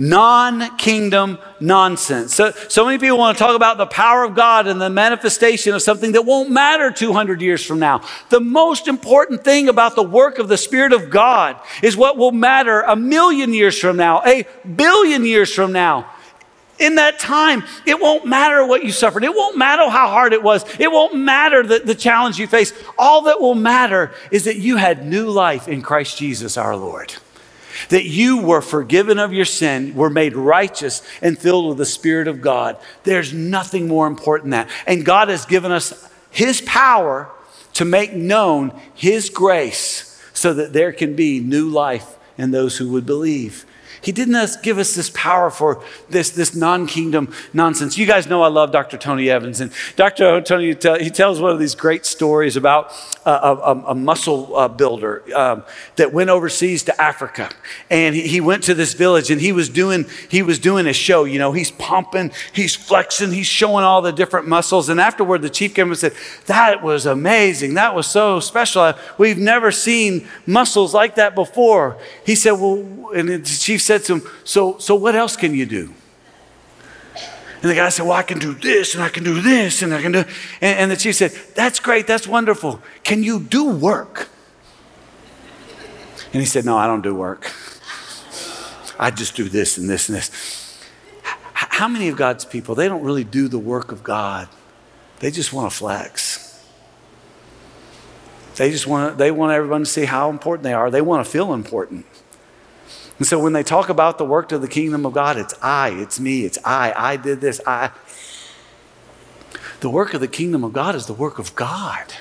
non 0.00 0.76
kingdom 0.78 1.38
nonsense. 1.60 2.34
So, 2.34 2.52
so 2.68 2.86
many 2.86 2.98
people 2.98 3.18
want 3.18 3.36
to 3.36 3.44
talk 3.44 3.54
about 3.54 3.76
the 3.76 3.86
power 3.86 4.24
of 4.24 4.34
God 4.34 4.66
and 4.66 4.80
the 4.80 4.88
manifestation 4.88 5.74
of 5.74 5.82
something 5.82 6.12
that 6.12 6.22
won't 6.22 6.50
matter 6.50 6.90
200 6.90 7.42
years 7.42 7.64
from 7.64 7.78
now. 7.78 8.00
The 8.30 8.40
most 8.40 8.88
important 8.88 9.44
thing 9.44 9.68
about 9.68 9.94
the 9.94 10.02
work 10.02 10.38
of 10.38 10.48
the 10.48 10.56
Spirit 10.56 10.94
of 10.94 11.10
God 11.10 11.56
is 11.82 11.96
what 11.96 12.16
will 12.16 12.32
matter 12.32 12.80
a 12.80 12.96
million 12.96 13.52
years 13.52 13.78
from 13.78 13.98
now, 13.98 14.22
a 14.24 14.46
billion 14.74 15.24
years 15.24 15.52
from 15.52 15.70
now. 15.70 16.10
In 16.78 16.94
that 16.94 17.18
time, 17.18 17.62
it 17.84 18.00
won't 18.00 18.24
matter 18.24 18.64
what 18.64 18.82
you 18.82 18.90
suffered. 18.90 19.22
It 19.22 19.34
won't 19.34 19.58
matter 19.58 19.82
how 19.90 20.08
hard 20.08 20.32
it 20.32 20.42
was. 20.42 20.64
It 20.80 20.90
won't 20.90 21.14
matter 21.14 21.62
the, 21.62 21.80
the 21.80 21.94
challenge 21.94 22.38
you 22.38 22.46
faced. 22.46 22.74
All 22.98 23.20
that 23.22 23.38
will 23.38 23.54
matter 23.54 24.12
is 24.30 24.44
that 24.44 24.56
you 24.56 24.78
had 24.78 25.06
new 25.06 25.28
life 25.28 25.68
in 25.68 25.82
Christ 25.82 26.16
Jesus 26.16 26.56
our 26.56 26.74
Lord 26.74 27.12
that 27.88 28.04
you 28.04 28.42
were 28.42 28.60
forgiven 28.60 29.18
of 29.18 29.32
your 29.32 29.44
sin, 29.44 29.94
were 29.94 30.10
made 30.10 30.36
righteous, 30.36 31.02
and 31.22 31.38
filled 31.38 31.68
with 31.68 31.78
the 31.78 31.86
Spirit 31.86 32.28
of 32.28 32.40
God. 32.40 32.76
There's 33.04 33.32
nothing 33.32 33.88
more 33.88 34.06
important 34.06 34.50
than 34.50 34.66
that. 34.66 34.70
And 34.86 35.04
God 35.04 35.28
has 35.28 35.46
given 35.46 35.72
us 35.72 36.08
His 36.30 36.60
power 36.60 37.30
to 37.74 37.84
make 37.84 38.12
known 38.12 38.78
His 38.94 39.30
grace 39.30 40.20
so 40.32 40.54
that 40.54 40.72
there 40.72 40.92
can 40.92 41.14
be 41.16 41.40
new 41.40 41.68
life 41.68 42.16
in 42.38 42.50
those 42.50 42.78
who 42.78 42.90
would 42.90 43.06
believe. 43.06 43.66
He 44.02 44.12
didn't 44.12 44.62
give 44.62 44.78
us 44.78 44.94
this 44.94 45.10
power 45.10 45.50
for 45.50 45.82
this, 46.08 46.30
this 46.30 46.54
non 46.54 46.86
kingdom 46.86 47.32
nonsense. 47.52 47.98
You 47.98 48.06
guys 48.06 48.26
know 48.26 48.42
I 48.42 48.48
love 48.48 48.72
Dr. 48.72 48.96
Tony 48.96 49.28
Evans. 49.28 49.60
And 49.60 49.72
Dr. 49.96 50.40
Tony, 50.40 50.68
he 50.68 51.10
tells 51.10 51.40
one 51.40 51.52
of 51.52 51.58
these 51.58 51.74
great 51.74 52.06
stories 52.06 52.56
about 52.56 52.92
a, 53.26 53.30
a, 53.30 53.84
a 53.88 53.94
muscle 53.94 54.56
uh, 54.56 54.68
builder 54.68 55.22
um, 55.36 55.64
that 55.96 56.12
went 56.12 56.30
overseas 56.30 56.82
to 56.84 57.00
Africa. 57.00 57.50
And 57.90 58.14
he, 58.14 58.22
he 58.22 58.40
went 58.40 58.64
to 58.64 58.74
this 58.74 58.94
village 58.94 59.30
and 59.30 59.40
he 59.40 59.52
was, 59.52 59.68
doing, 59.68 60.06
he 60.30 60.42
was 60.42 60.58
doing 60.58 60.86
a 60.86 60.92
show. 60.94 61.24
You 61.24 61.38
know, 61.38 61.52
he's 61.52 61.70
pumping, 61.70 62.32
he's 62.54 62.74
flexing, 62.74 63.32
he's 63.32 63.46
showing 63.46 63.84
all 63.84 64.00
the 64.00 64.12
different 64.12 64.48
muscles. 64.48 64.88
And 64.88 64.98
afterward, 65.00 65.42
the 65.42 65.50
chief 65.50 65.74
came 65.74 65.88
and 65.88 65.98
said, 65.98 66.14
That 66.46 66.82
was 66.82 67.04
amazing. 67.04 67.74
That 67.74 67.94
was 67.94 68.06
so 68.06 68.40
special. 68.40 68.94
We've 69.18 69.38
never 69.38 69.70
seen 69.70 70.26
muscles 70.46 70.94
like 70.94 71.16
that 71.16 71.34
before. 71.34 71.98
He 72.24 72.34
said, 72.34 72.52
Well, 72.52 73.00
and 73.14 73.28
the 73.28 73.38
chief 73.40 73.82
said 73.82 73.89
to 73.98 74.14
him, 74.16 74.22
so, 74.44 74.78
so 74.78 74.94
what 74.94 75.14
else 75.14 75.36
can 75.36 75.54
you 75.54 75.66
do? 75.66 75.94
And 77.62 77.70
the 77.70 77.74
guy 77.74 77.88
said, 77.90 78.04
Well, 78.04 78.12
I 78.12 78.22
can 78.22 78.38
do 78.38 78.54
this 78.54 78.94
and 78.94 79.02
I 79.02 79.10
can 79.10 79.22
do 79.22 79.40
this 79.40 79.82
and 79.82 79.92
I 79.92 80.00
can 80.00 80.12
do. 80.12 80.20
And, 80.60 80.78
and 80.78 80.90
the 80.90 80.96
chief 80.96 81.16
said, 81.16 81.32
That's 81.54 81.78
great. 81.78 82.06
That's 82.06 82.26
wonderful. 82.26 82.80
Can 83.04 83.22
you 83.22 83.40
do 83.40 83.70
work? 83.70 84.28
And 86.32 86.40
he 86.40 86.46
said, 86.46 86.64
No, 86.64 86.76
I 86.76 86.86
don't 86.86 87.02
do 87.02 87.14
work. 87.14 87.52
I 88.98 89.10
just 89.10 89.34
do 89.34 89.48
this 89.48 89.78
and 89.78 89.88
this 89.88 90.08
and 90.08 90.16
this. 90.16 90.78
How 91.52 91.88
many 91.88 92.08
of 92.08 92.16
God's 92.16 92.44
people, 92.44 92.74
they 92.74 92.88
don't 92.88 93.02
really 93.02 93.24
do 93.24 93.48
the 93.48 93.58
work 93.58 93.92
of 93.92 94.02
God? 94.02 94.48
They 95.20 95.30
just 95.30 95.52
want 95.52 95.70
to 95.70 95.76
flex. 95.76 96.46
They 98.56 98.70
just 98.70 98.86
want 98.86 99.16
they 99.18 99.30
want 99.30 99.52
everyone 99.52 99.80
to 99.80 99.86
see 99.86 100.04
how 100.04 100.30
important 100.30 100.64
they 100.64 100.74
are. 100.74 100.90
They 100.90 101.00
want 101.00 101.24
to 101.24 101.30
feel 101.30 101.52
important. 101.52 102.04
And 103.20 103.26
so 103.26 103.38
when 103.38 103.52
they 103.52 103.62
talk 103.62 103.90
about 103.90 104.16
the 104.16 104.24
work 104.24 104.50
of 104.50 104.62
the 104.62 104.68
kingdom 104.68 105.04
of 105.04 105.12
God, 105.12 105.36
it's 105.36 105.52
I, 105.60 105.90
it's 105.90 106.18
me, 106.18 106.46
it's 106.46 106.58
I, 106.64 106.94
I 106.96 107.16
did 107.18 107.42
this, 107.42 107.60
I. 107.66 107.90
The 109.80 109.90
work 109.90 110.14
of 110.14 110.22
the 110.22 110.28
kingdom 110.28 110.64
of 110.64 110.72
God 110.72 110.94
is 110.94 111.04
the 111.04 111.12
work 111.12 111.38
of 111.38 111.54
God. 111.54 112.14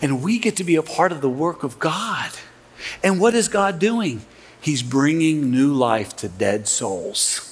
And 0.00 0.22
we 0.22 0.38
get 0.38 0.54
to 0.58 0.64
be 0.64 0.76
a 0.76 0.82
part 0.82 1.10
of 1.10 1.22
the 1.22 1.28
work 1.28 1.64
of 1.64 1.80
God. 1.80 2.30
And 3.02 3.18
what 3.18 3.34
is 3.34 3.48
God 3.48 3.80
doing? 3.80 4.24
He's 4.60 4.80
bringing 4.80 5.50
new 5.50 5.74
life 5.74 6.14
to 6.18 6.28
dead 6.28 6.68
souls. 6.68 7.48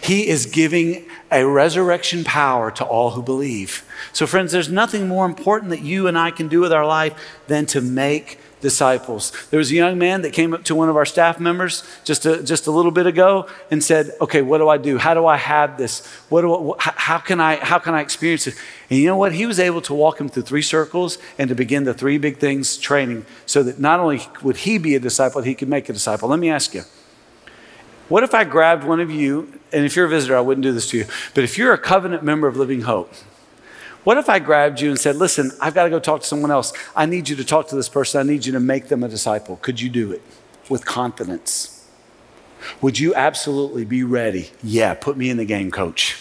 He 0.00 0.26
is 0.28 0.46
giving 0.46 1.06
a 1.30 1.44
resurrection 1.44 2.24
power 2.24 2.70
to 2.70 2.84
all 2.86 3.10
who 3.10 3.22
believe. 3.22 3.84
So, 4.14 4.26
friends, 4.26 4.50
there's 4.50 4.70
nothing 4.70 5.08
more 5.08 5.26
important 5.26 5.68
that 5.72 5.82
you 5.82 6.06
and 6.06 6.18
I 6.18 6.30
can 6.30 6.48
do 6.48 6.60
with 6.60 6.72
our 6.72 6.86
life 6.86 7.12
than 7.48 7.66
to 7.66 7.82
make 7.82 8.38
disciples. 8.66 9.30
There 9.50 9.58
was 9.58 9.70
a 9.70 9.76
young 9.76 9.96
man 9.96 10.22
that 10.22 10.32
came 10.32 10.52
up 10.52 10.64
to 10.64 10.74
one 10.74 10.88
of 10.88 10.96
our 10.96 11.06
staff 11.06 11.38
members 11.38 11.84
just 12.02 12.26
a, 12.26 12.42
just 12.42 12.66
a 12.66 12.72
little 12.72 12.90
bit 12.90 13.06
ago 13.06 13.48
and 13.70 13.78
said, 13.82 14.10
"Okay, 14.20 14.42
what 14.42 14.58
do 14.58 14.68
I 14.68 14.76
do? 14.76 14.98
How 14.98 15.14
do 15.14 15.24
I 15.24 15.36
have 15.36 15.78
this? 15.78 16.04
What 16.28 16.40
do 16.42 16.74
I, 16.74 16.92
how 17.08 17.18
can 17.18 17.40
I 17.40 17.52
how 17.70 17.78
can 17.78 17.94
I 17.94 18.00
experience 18.00 18.48
it?" 18.48 18.54
And 18.90 18.98
you 18.98 19.06
know 19.06 19.16
what? 19.16 19.32
He 19.32 19.46
was 19.46 19.60
able 19.60 19.82
to 19.82 19.94
walk 19.94 20.20
him 20.20 20.28
through 20.28 20.42
three 20.42 20.62
circles 20.62 21.18
and 21.38 21.48
to 21.48 21.54
begin 21.54 21.84
the 21.84 21.94
three 21.94 22.18
big 22.18 22.38
things 22.38 22.76
training, 22.76 23.24
so 23.46 23.62
that 23.62 23.78
not 23.78 24.00
only 24.00 24.20
would 24.42 24.56
he 24.56 24.78
be 24.78 24.96
a 24.96 25.00
disciple, 25.00 25.42
he 25.42 25.54
could 25.54 25.68
make 25.68 25.88
a 25.88 25.92
disciple. 25.92 26.28
Let 26.28 26.40
me 26.40 26.50
ask 26.50 26.74
you. 26.74 26.82
What 28.08 28.24
if 28.24 28.34
I 28.34 28.42
grabbed 28.44 28.84
one 28.84 29.00
of 29.00 29.10
you, 29.10 29.60
and 29.72 29.84
if 29.84 29.94
you're 29.94 30.06
a 30.06 30.08
visitor, 30.08 30.36
I 30.36 30.40
wouldn't 30.40 30.62
do 30.62 30.72
this 30.72 30.90
to 30.90 30.98
you, 30.98 31.06
but 31.34 31.44
if 31.44 31.56
you're 31.58 31.72
a 31.72 31.78
covenant 31.78 32.22
member 32.22 32.48
of 32.48 32.56
Living 32.56 32.82
Hope, 32.82 33.12
what 34.06 34.18
if 34.18 34.28
I 34.28 34.38
grabbed 34.38 34.80
you 34.80 34.90
and 34.90 35.00
said, 35.00 35.16
Listen, 35.16 35.50
I've 35.60 35.74
got 35.74 35.82
to 35.82 35.90
go 35.90 35.98
talk 35.98 36.20
to 36.20 36.26
someone 36.28 36.52
else. 36.52 36.72
I 36.94 37.06
need 37.06 37.28
you 37.28 37.34
to 37.34 37.44
talk 37.44 37.66
to 37.70 37.74
this 37.74 37.88
person. 37.88 38.20
I 38.20 38.22
need 38.22 38.46
you 38.46 38.52
to 38.52 38.60
make 38.60 38.86
them 38.86 39.02
a 39.02 39.08
disciple. 39.08 39.56
Could 39.56 39.80
you 39.80 39.88
do 39.90 40.12
it 40.12 40.22
with 40.68 40.86
confidence? 40.86 41.88
Would 42.80 43.00
you 43.00 43.16
absolutely 43.16 43.84
be 43.84 44.04
ready? 44.04 44.52
Yeah, 44.62 44.94
put 44.94 45.16
me 45.16 45.28
in 45.28 45.38
the 45.38 45.44
game, 45.44 45.72
coach. 45.72 46.12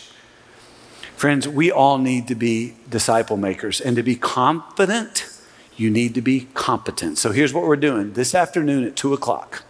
Friends, 1.16 1.48
we 1.48 1.72
all 1.72 2.00
need 2.00 2.28
to 2.28 2.34
be 2.34 2.76
disciple 2.90 3.38
makers. 3.38 3.80
And 3.80 3.96
to 3.98 4.02
be 4.02 4.16
confident, 4.16 5.30
you 5.78 5.92
need 5.92 6.16
to 6.16 6.22
be 6.22 6.48
competent. 6.56 7.20
So 7.20 7.34
here's 7.34 7.54
what 7.54 7.66
we're 7.66 7.76
doing 7.76 8.14
this 8.14 8.34
afternoon 8.34 8.84
at 8.84 8.96
2 8.96 9.14
o'clock. 9.14 9.62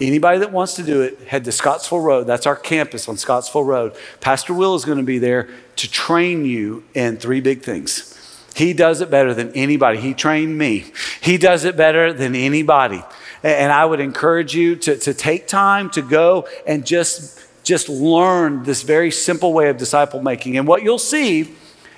Anybody 0.00 0.38
that 0.38 0.50
wants 0.50 0.74
to 0.74 0.82
do 0.82 1.02
it, 1.02 1.20
head 1.28 1.44
to 1.44 1.52
Scottsville 1.52 2.00
Road. 2.00 2.24
That's 2.24 2.46
our 2.46 2.56
campus 2.56 3.08
on 3.08 3.16
Scottsville 3.16 3.64
Road. 3.64 3.94
Pastor 4.20 4.52
Will 4.52 4.74
is 4.74 4.84
going 4.84 4.98
to 4.98 5.04
be 5.04 5.18
there 5.18 5.48
to 5.76 5.90
train 5.90 6.44
you 6.44 6.84
in 6.94 7.18
three 7.18 7.40
big 7.40 7.62
things. 7.62 8.18
He 8.54 8.72
does 8.72 9.00
it 9.00 9.10
better 9.10 9.32
than 9.32 9.52
anybody. 9.52 9.98
He 9.98 10.14
trained 10.14 10.58
me. 10.58 10.86
He 11.20 11.38
does 11.38 11.64
it 11.64 11.76
better 11.76 12.12
than 12.12 12.34
anybody. 12.34 13.02
And 13.42 13.72
I 13.72 13.84
would 13.84 14.00
encourage 14.00 14.54
you 14.54 14.76
to, 14.76 14.96
to 14.98 15.14
take 15.14 15.46
time 15.46 15.90
to 15.90 16.02
go 16.02 16.46
and 16.66 16.86
just, 16.86 17.40
just 17.64 17.88
learn 17.88 18.62
this 18.64 18.82
very 18.82 19.10
simple 19.10 19.52
way 19.52 19.68
of 19.68 19.78
disciple 19.78 20.22
making. 20.22 20.56
And 20.56 20.66
what 20.66 20.82
you'll 20.82 20.98
see 20.98 21.54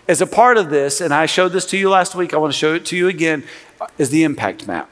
as 0.07 0.20
a 0.20 0.26
part 0.26 0.57
of 0.57 0.70
this, 0.70 1.00
and 1.00 1.12
I 1.12 1.26
showed 1.26 1.50
this 1.50 1.66
to 1.66 1.78
you 1.78 1.90
last 1.90 2.14
week, 2.14 2.35
I 2.35 2.37
want 2.37 2.52
to 2.52 2.59
show 2.59 2.74
it 2.74 2.85
to 2.87 2.96
you 2.96 3.09
again, 3.09 3.44
is 3.98 4.11
the 4.11 4.24
impact 4.24 4.66
map. 4.66 4.90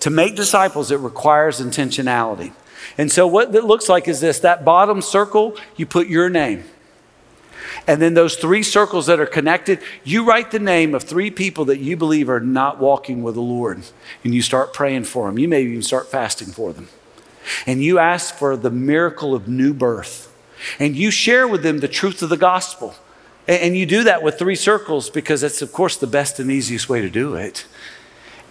To 0.00 0.10
make 0.10 0.36
disciples, 0.36 0.90
it 0.90 0.98
requires 0.98 1.60
intentionality. 1.60 2.52
And 2.98 3.10
so, 3.10 3.26
what 3.26 3.54
it 3.54 3.64
looks 3.64 3.88
like 3.88 4.08
is 4.08 4.20
this 4.20 4.40
that 4.40 4.64
bottom 4.64 5.02
circle, 5.02 5.56
you 5.76 5.86
put 5.86 6.08
your 6.08 6.28
name. 6.28 6.64
And 7.86 8.02
then 8.02 8.14
those 8.14 8.36
three 8.36 8.62
circles 8.62 9.06
that 9.06 9.20
are 9.20 9.26
connected, 9.26 9.80
you 10.02 10.24
write 10.24 10.50
the 10.50 10.58
name 10.58 10.94
of 10.94 11.04
three 11.04 11.30
people 11.30 11.66
that 11.66 11.78
you 11.78 11.96
believe 11.96 12.28
are 12.28 12.40
not 12.40 12.78
walking 12.78 13.22
with 13.22 13.34
the 13.34 13.40
Lord. 13.40 13.82
And 14.24 14.34
you 14.34 14.42
start 14.42 14.72
praying 14.72 15.04
for 15.04 15.26
them. 15.26 15.38
You 15.38 15.48
may 15.48 15.62
even 15.62 15.82
start 15.82 16.08
fasting 16.08 16.48
for 16.48 16.72
them. 16.72 16.88
And 17.66 17.82
you 17.82 17.98
ask 17.98 18.34
for 18.34 18.56
the 18.56 18.70
miracle 18.70 19.34
of 19.34 19.46
new 19.46 19.72
birth. 19.72 20.32
And 20.80 20.96
you 20.96 21.10
share 21.10 21.46
with 21.46 21.62
them 21.62 21.78
the 21.78 21.88
truth 21.88 22.22
of 22.22 22.28
the 22.28 22.36
gospel. 22.36 22.94
And 23.46 23.76
you 23.76 23.86
do 23.86 24.02
that 24.04 24.22
with 24.22 24.38
three 24.38 24.56
circles 24.56 25.08
because 25.08 25.42
that's, 25.42 25.62
of 25.62 25.72
course, 25.72 25.96
the 25.96 26.08
best 26.08 26.40
and 26.40 26.50
easiest 26.50 26.88
way 26.88 27.00
to 27.00 27.10
do 27.10 27.34
it. 27.34 27.66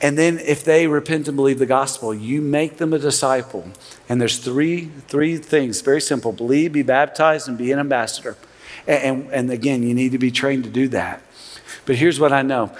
And 0.01 0.17
then 0.17 0.39
if 0.39 0.63
they 0.63 0.87
repent 0.87 1.27
and 1.27 1.37
believe 1.37 1.59
the 1.59 1.65
gospel, 1.65 2.13
you 2.13 2.41
make 2.41 2.77
them 2.77 2.93
a 2.93 2.99
disciple. 2.99 3.69
And 4.09 4.19
there's 4.19 4.37
three, 4.37 4.85
three 5.07 5.37
things, 5.37 5.81
very 5.81 6.01
simple 6.01 6.31
believe, 6.31 6.73
be 6.73 6.83
baptized, 6.83 7.47
and 7.47 7.57
be 7.57 7.71
an 7.71 7.79
ambassador. 7.79 8.35
And, 8.87 9.03
and, 9.03 9.31
and 9.31 9.51
again, 9.51 9.83
you 9.83 9.93
need 9.93 10.11
to 10.11 10.17
be 10.17 10.31
trained 10.31 10.65
to 10.65 10.69
do 10.69 10.87
that. 10.89 11.21
But 11.85 11.95
here's 11.95 12.19
what 12.19 12.33
I 12.33 12.41
know 12.41 12.75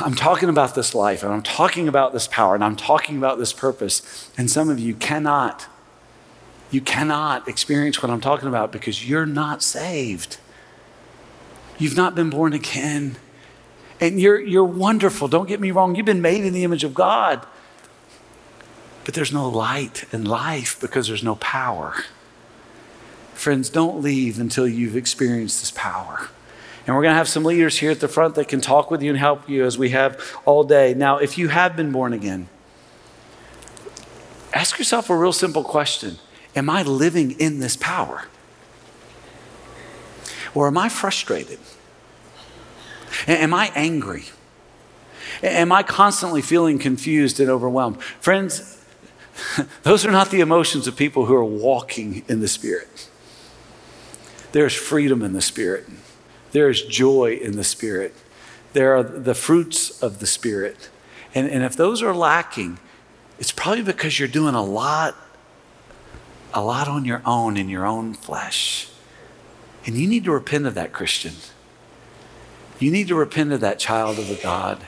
I'm 0.00 0.14
talking 0.14 0.48
about 0.48 0.74
this 0.74 0.94
life, 0.94 1.22
and 1.22 1.32
I'm 1.32 1.42
talking 1.42 1.86
about 1.86 2.12
this 2.12 2.26
power, 2.26 2.54
and 2.54 2.64
I'm 2.64 2.76
talking 2.76 3.18
about 3.18 3.38
this 3.38 3.52
purpose. 3.52 4.30
And 4.36 4.50
some 4.50 4.68
of 4.68 4.78
you 4.78 4.94
cannot, 4.94 5.66
you 6.70 6.80
cannot 6.80 7.46
experience 7.46 8.02
what 8.02 8.10
I'm 8.10 8.20
talking 8.20 8.48
about 8.48 8.72
because 8.72 9.08
you're 9.08 9.26
not 9.26 9.62
saved. 9.62 10.38
You've 11.78 11.96
not 11.96 12.14
been 12.14 12.30
born 12.30 12.52
again. 12.52 13.16
And 14.00 14.20
you're, 14.20 14.40
you're 14.40 14.64
wonderful. 14.64 15.28
Don't 15.28 15.48
get 15.48 15.60
me 15.60 15.70
wrong. 15.70 15.94
You've 15.94 16.06
been 16.06 16.22
made 16.22 16.44
in 16.44 16.52
the 16.52 16.64
image 16.64 16.84
of 16.84 16.94
God. 16.94 17.46
But 19.04 19.14
there's 19.14 19.32
no 19.32 19.48
light 19.48 20.04
and 20.12 20.26
life 20.26 20.78
because 20.80 21.06
there's 21.06 21.22
no 21.22 21.36
power. 21.36 21.94
Friends, 23.34 23.70
don't 23.70 24.02
leave 24.02 24.40
until 24.40 24.66
you've 24.66 24.96
experienced 24.96 25.60
this 25.60 25.70
power. 25.70 26.28
And 26.86 26.94
we're 26.94 27.02
going 27.02 27.12
to 27.12 27.18
have 27.18 27.28
some 27.28 27.44
leaders 27.44 27.78
here 27.78 27.90
at 27.90 28.00
the 28.00 28.08
front 28.08 28.34
that 28.36 28.48
can 28.48 28.60
talk 28.60 28.90
with 28.90 29.02
you 29.02 29.10
and 29.10 29.18
help 29.18 29.48
you 29.48 29.64
as 29.64 29.76
we 29.76 29.90
have 29.90 30.20
all 30.44 30.64
day. 30.64 30.94
Now, 30.94 31.18
if 31.18 31.36
you 31.36 31.48
have 31.48 31.76
been 31.76 31.90
born 31.90 32.12
again, 32.12 32.48
ask 34.52 34.78
yourself 34.78 35.10
a 35.10 35.16
real 35.16 35.32
simple 35.32 35.64
question 35.64 36.18
Am 36.54 36.70
I 36.70 36.82
living 36.82 37.32
in 37.32 37.58
this 37.58 37.76
power? 37.76 38.24
Or 40.54 40.68
am 40.68 40.78
I 40.78 40.88
frustrated? 40.88 41.58
Am 43.26 43.54
I 43.54 43.72
angry? 43.74 44.24
Am 45.42 45.72
I 45.72 45.82
constantly 45.82 46.42
feeling 46.42 46.78
confused 46.78 47.40
and 47.40 47.50
overwhelmed? 47.50 48.02
Friends, 48.20 48.82
those 49.82 50.06
are 50.06 50.10
not 50.10 50.30
the 50.30 50.40
emotions 50.40 50.86
of 50.86 50.96
people 50.96 51.26
who 51.26 51.34
are 51.34 51.44
walking 51.44 52.24
in 52.28 52.40
the 52.40 52.48
Spirit. 52.48 53.08
There's 54.52 54.74
freedom 54.74 55.22
in 55.22 55.32
the 55.32 55.42
Spirit, 55.42 55.86
there 56.52 56.70
is 56.70 56.82
joy 56.82 57.38
in 57.40 57.56
the 57.56 57.64
Spirit, 57.64 58.14
there 58.72 58.96
are 58.96 59.02
the 59.02 59.34
fruits 59.34 60.02
of 60.02 60.18
the 60.18 60.26
Spirit. 60.26 60.90
And, 61.34 61.50
and 61.50 61.62
if 61.62 61.76
those 61.76 62.02
are 62.02 62.14
lacking, 62.14 62.78
it's 63.38 63.52
probably 63.52 63.82
because 63.82 64.18
you're 64.18 64.28
doing 64.28 64.54
a 64.54 64.62
lot, 64.62 65.14
a 66.54 66.62
lot 66.62 66.88
on 66.88 67.04
your 67.04 67.20
own 67.26 67.58
in 67.58 67.68
your 67.68 67.84
own 67.84 68.14
flesh. 68.14 68.88
And 69.84 69.96
you 69.96 70.06
need 70.06 70.24
to 70.24 70.32
repent 70.32 70.66
of 70.66 70.74
that, 70.74 70.92
Christian. 70.92 71.34
You 72.78 72.90
need 72.90 73.08
to 73.08 73.14
repent 73.14 73.52
of 73.52 73.60
that 73.60 73.78
child 73.78 74.18
of 74.18 74.28
the 74.28 74.34
God. 74.34 74.86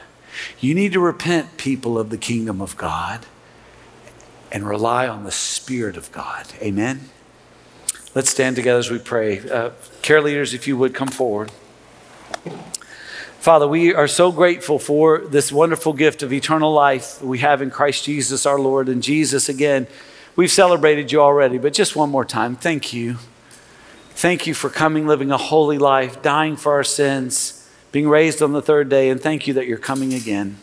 You 0.60 0.74
need 0.74 0.92
to 0.92 1.00
repent, 1.00 1.56
people 1.56 1.98
of 1.98 2.10
the 2.10 2.18
kingdom 2.18 2.60
of 2.60 2.76
God, 2.76 3.24
and 4.52 4.68
rely 4.68 5.08
on 5.08 5.24
the 5.24 5.30
Spirit 5.30 5.96
of 5.96 6.12
God. 6.12 6.46
Amen. 6.60 7.08
Let's 8.14 8.30
stand 8.30 8.56
together 8.56 8.78
as 8.78 8.90
we 8.90 8.98
pray. 8.98 9.48
Uh, 9.48 9.70
care 10.02 10.20
leaders, 10.20 10.52
if 10.52 10.66
you 10.66 10.76
would 10.76 10.94
come 10.94 11.08
forward. 11.08 11.50
Father, 13.38 13.66
we 13.66 13.94
are 13.94 14.08
so 14.08 14.32
grateful 14.32 14.78
for 14.78 15.18
this 15.20 15.50
wonderful 15.50 15.92
gift 15.94 16.22
of 16.22 16.32
eternal 16.32 16.72
life 16.72 17.22
we 17.22 17.38
have 17.38 17.62
in 17.62 17.70
Christ 17.70 18.04
Jesus 18.04 18.44
our 18.44 18.58
Lord. 18.58 18.88
And 18.88 19.02
Jesus, 19.02 19.48
again, 19.48 19.86
we've 20.36 20.50
celebrated 20.50 21.10
you 21.10 21.22
already, 21.22 21.56
but 21.56 21.72
just 21.72 21.96
one 21.96 22.10
more 22.10 22.24
time, 22.24 22.56
thank 22.56 22.92
you. 22.92 23.16
Thank 24.10 24.46
you 24.46 24.52
for 24.52 24.68
coming, 24.68 25.06
living 25.06 25.30
a 25.30 25.38
holy 25.38 25.78
life, 25.78 26.20
dying 26.20 26.56
for 26.56 26.72
our 26.72 26.84
sins 26.84 27.57
being 27.92 28.08
raised 28.08 28.42
on 28.42 28.52
the 28.52 28.62
third 28.62 28.88
day, 28.88 29.08
and 29.08 29.20
thank 29.20 29.46
you 29.46 29.54
that 29.54 29.66
you're 29.66 29.78
coming 29.78 30.12
again. 30.14 30.58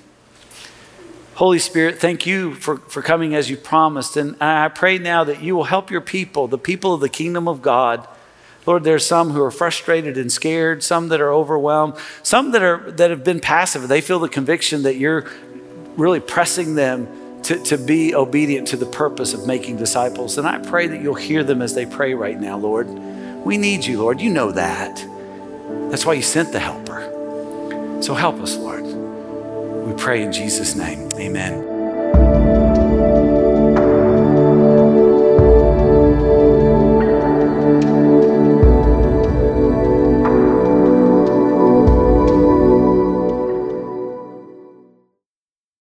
Holy 1.35 1.59
Spirit, 1.59 1.99
thank 1.99 2.25
you 2.25 2.53
for, 2.55 2.77
for 2.77 3.01
coming 3.01 3.35
as 3.35 3.49
you 3.49 3.57
promised. 3.57 4.15
And 4.15 4.41
I 4.41 4.69
pray 4.69 4.97
now 4.97 5.25
that 5.25 5.41
you 5.41 5.53
will 5.53 5.65
help 5.65 5.91
your 5.91 5.99
people, 5.99 6.47
the 6.47 6.57
people 6.57 6.93
of 6.93 7.01
the 7.01 7.09
kingdom 7.09 7.47
of 7.47 7.61
God. 7.61 8.07
Lord, 8.65 8.85
there's 8.85 9.05
some 9.05 9.31
who 9.31 9.43
are 9.43 9.51
frustrated 9.51 10.17
and 10.17 10.31
scared, 10.31 10.81
some 10.81 11.09
that 11.09 11.19
are 11.19 11.33
overwhelmed, 11.33 11.95
some 12.23 12.51
that, 12.51 12.63
are, 12.63 12.89
that 12.91 13.09
have 13.09 13.25
been 13.25 13.41
passive. 13.41 13.87
They 13.89 13.99
feel 13.99 14.19
the 14.19 14.29
conviction 14.29 14.83
that 14.83 14.95
you're 14.95 15.29
really 15.97 16.21
pressing 16.21 16.75
them 16.75 17.41
to, 17.43 17.61
to 17.65 17.77
be 17.77 18.15
obedient 18.15 18.69
to 18.69 18.77
the 18.77 18.85
purpose 18.85 19.33
of 19.33 19.45
making 19.45 19.75
disciples. 19.75 20.37
And 20.37 20.47
I 20.47 20.59
pray 20.59 20.87
that 20.87 21.01
you'll 21.01 21.15
hear 21.15 21.43
them 21.43 21.61
as 21.61 21.75
they 21.75 21.85
pray 21.85 22.13
right 22.13 22.39
now, 22.39 22.57
Lord. 22.57 22.87
We 22.87 23.57
need 23.57 23.85
you, 23.85 23.99
Lord. 23.99 24.21
You 24.21 24.29
know 24.29 24.51
that. 24.51 24.95
That's 25.91 26.05
why 26.05 26.13
you 26.13 26.23
sent 26.23 26.53
the 26.53 26.59
helper. 26.59 27.14
So 28.01 28.13
help 28.13 28.39
us, 28.39 28.57
Lord. 28.57 28.83
We 28.83 29.93
pray 29.93 30.23
in 30.23 30.31
Jesus' 30.31 30.75
name. 30.75 31.11
Amen. 31.13 31.74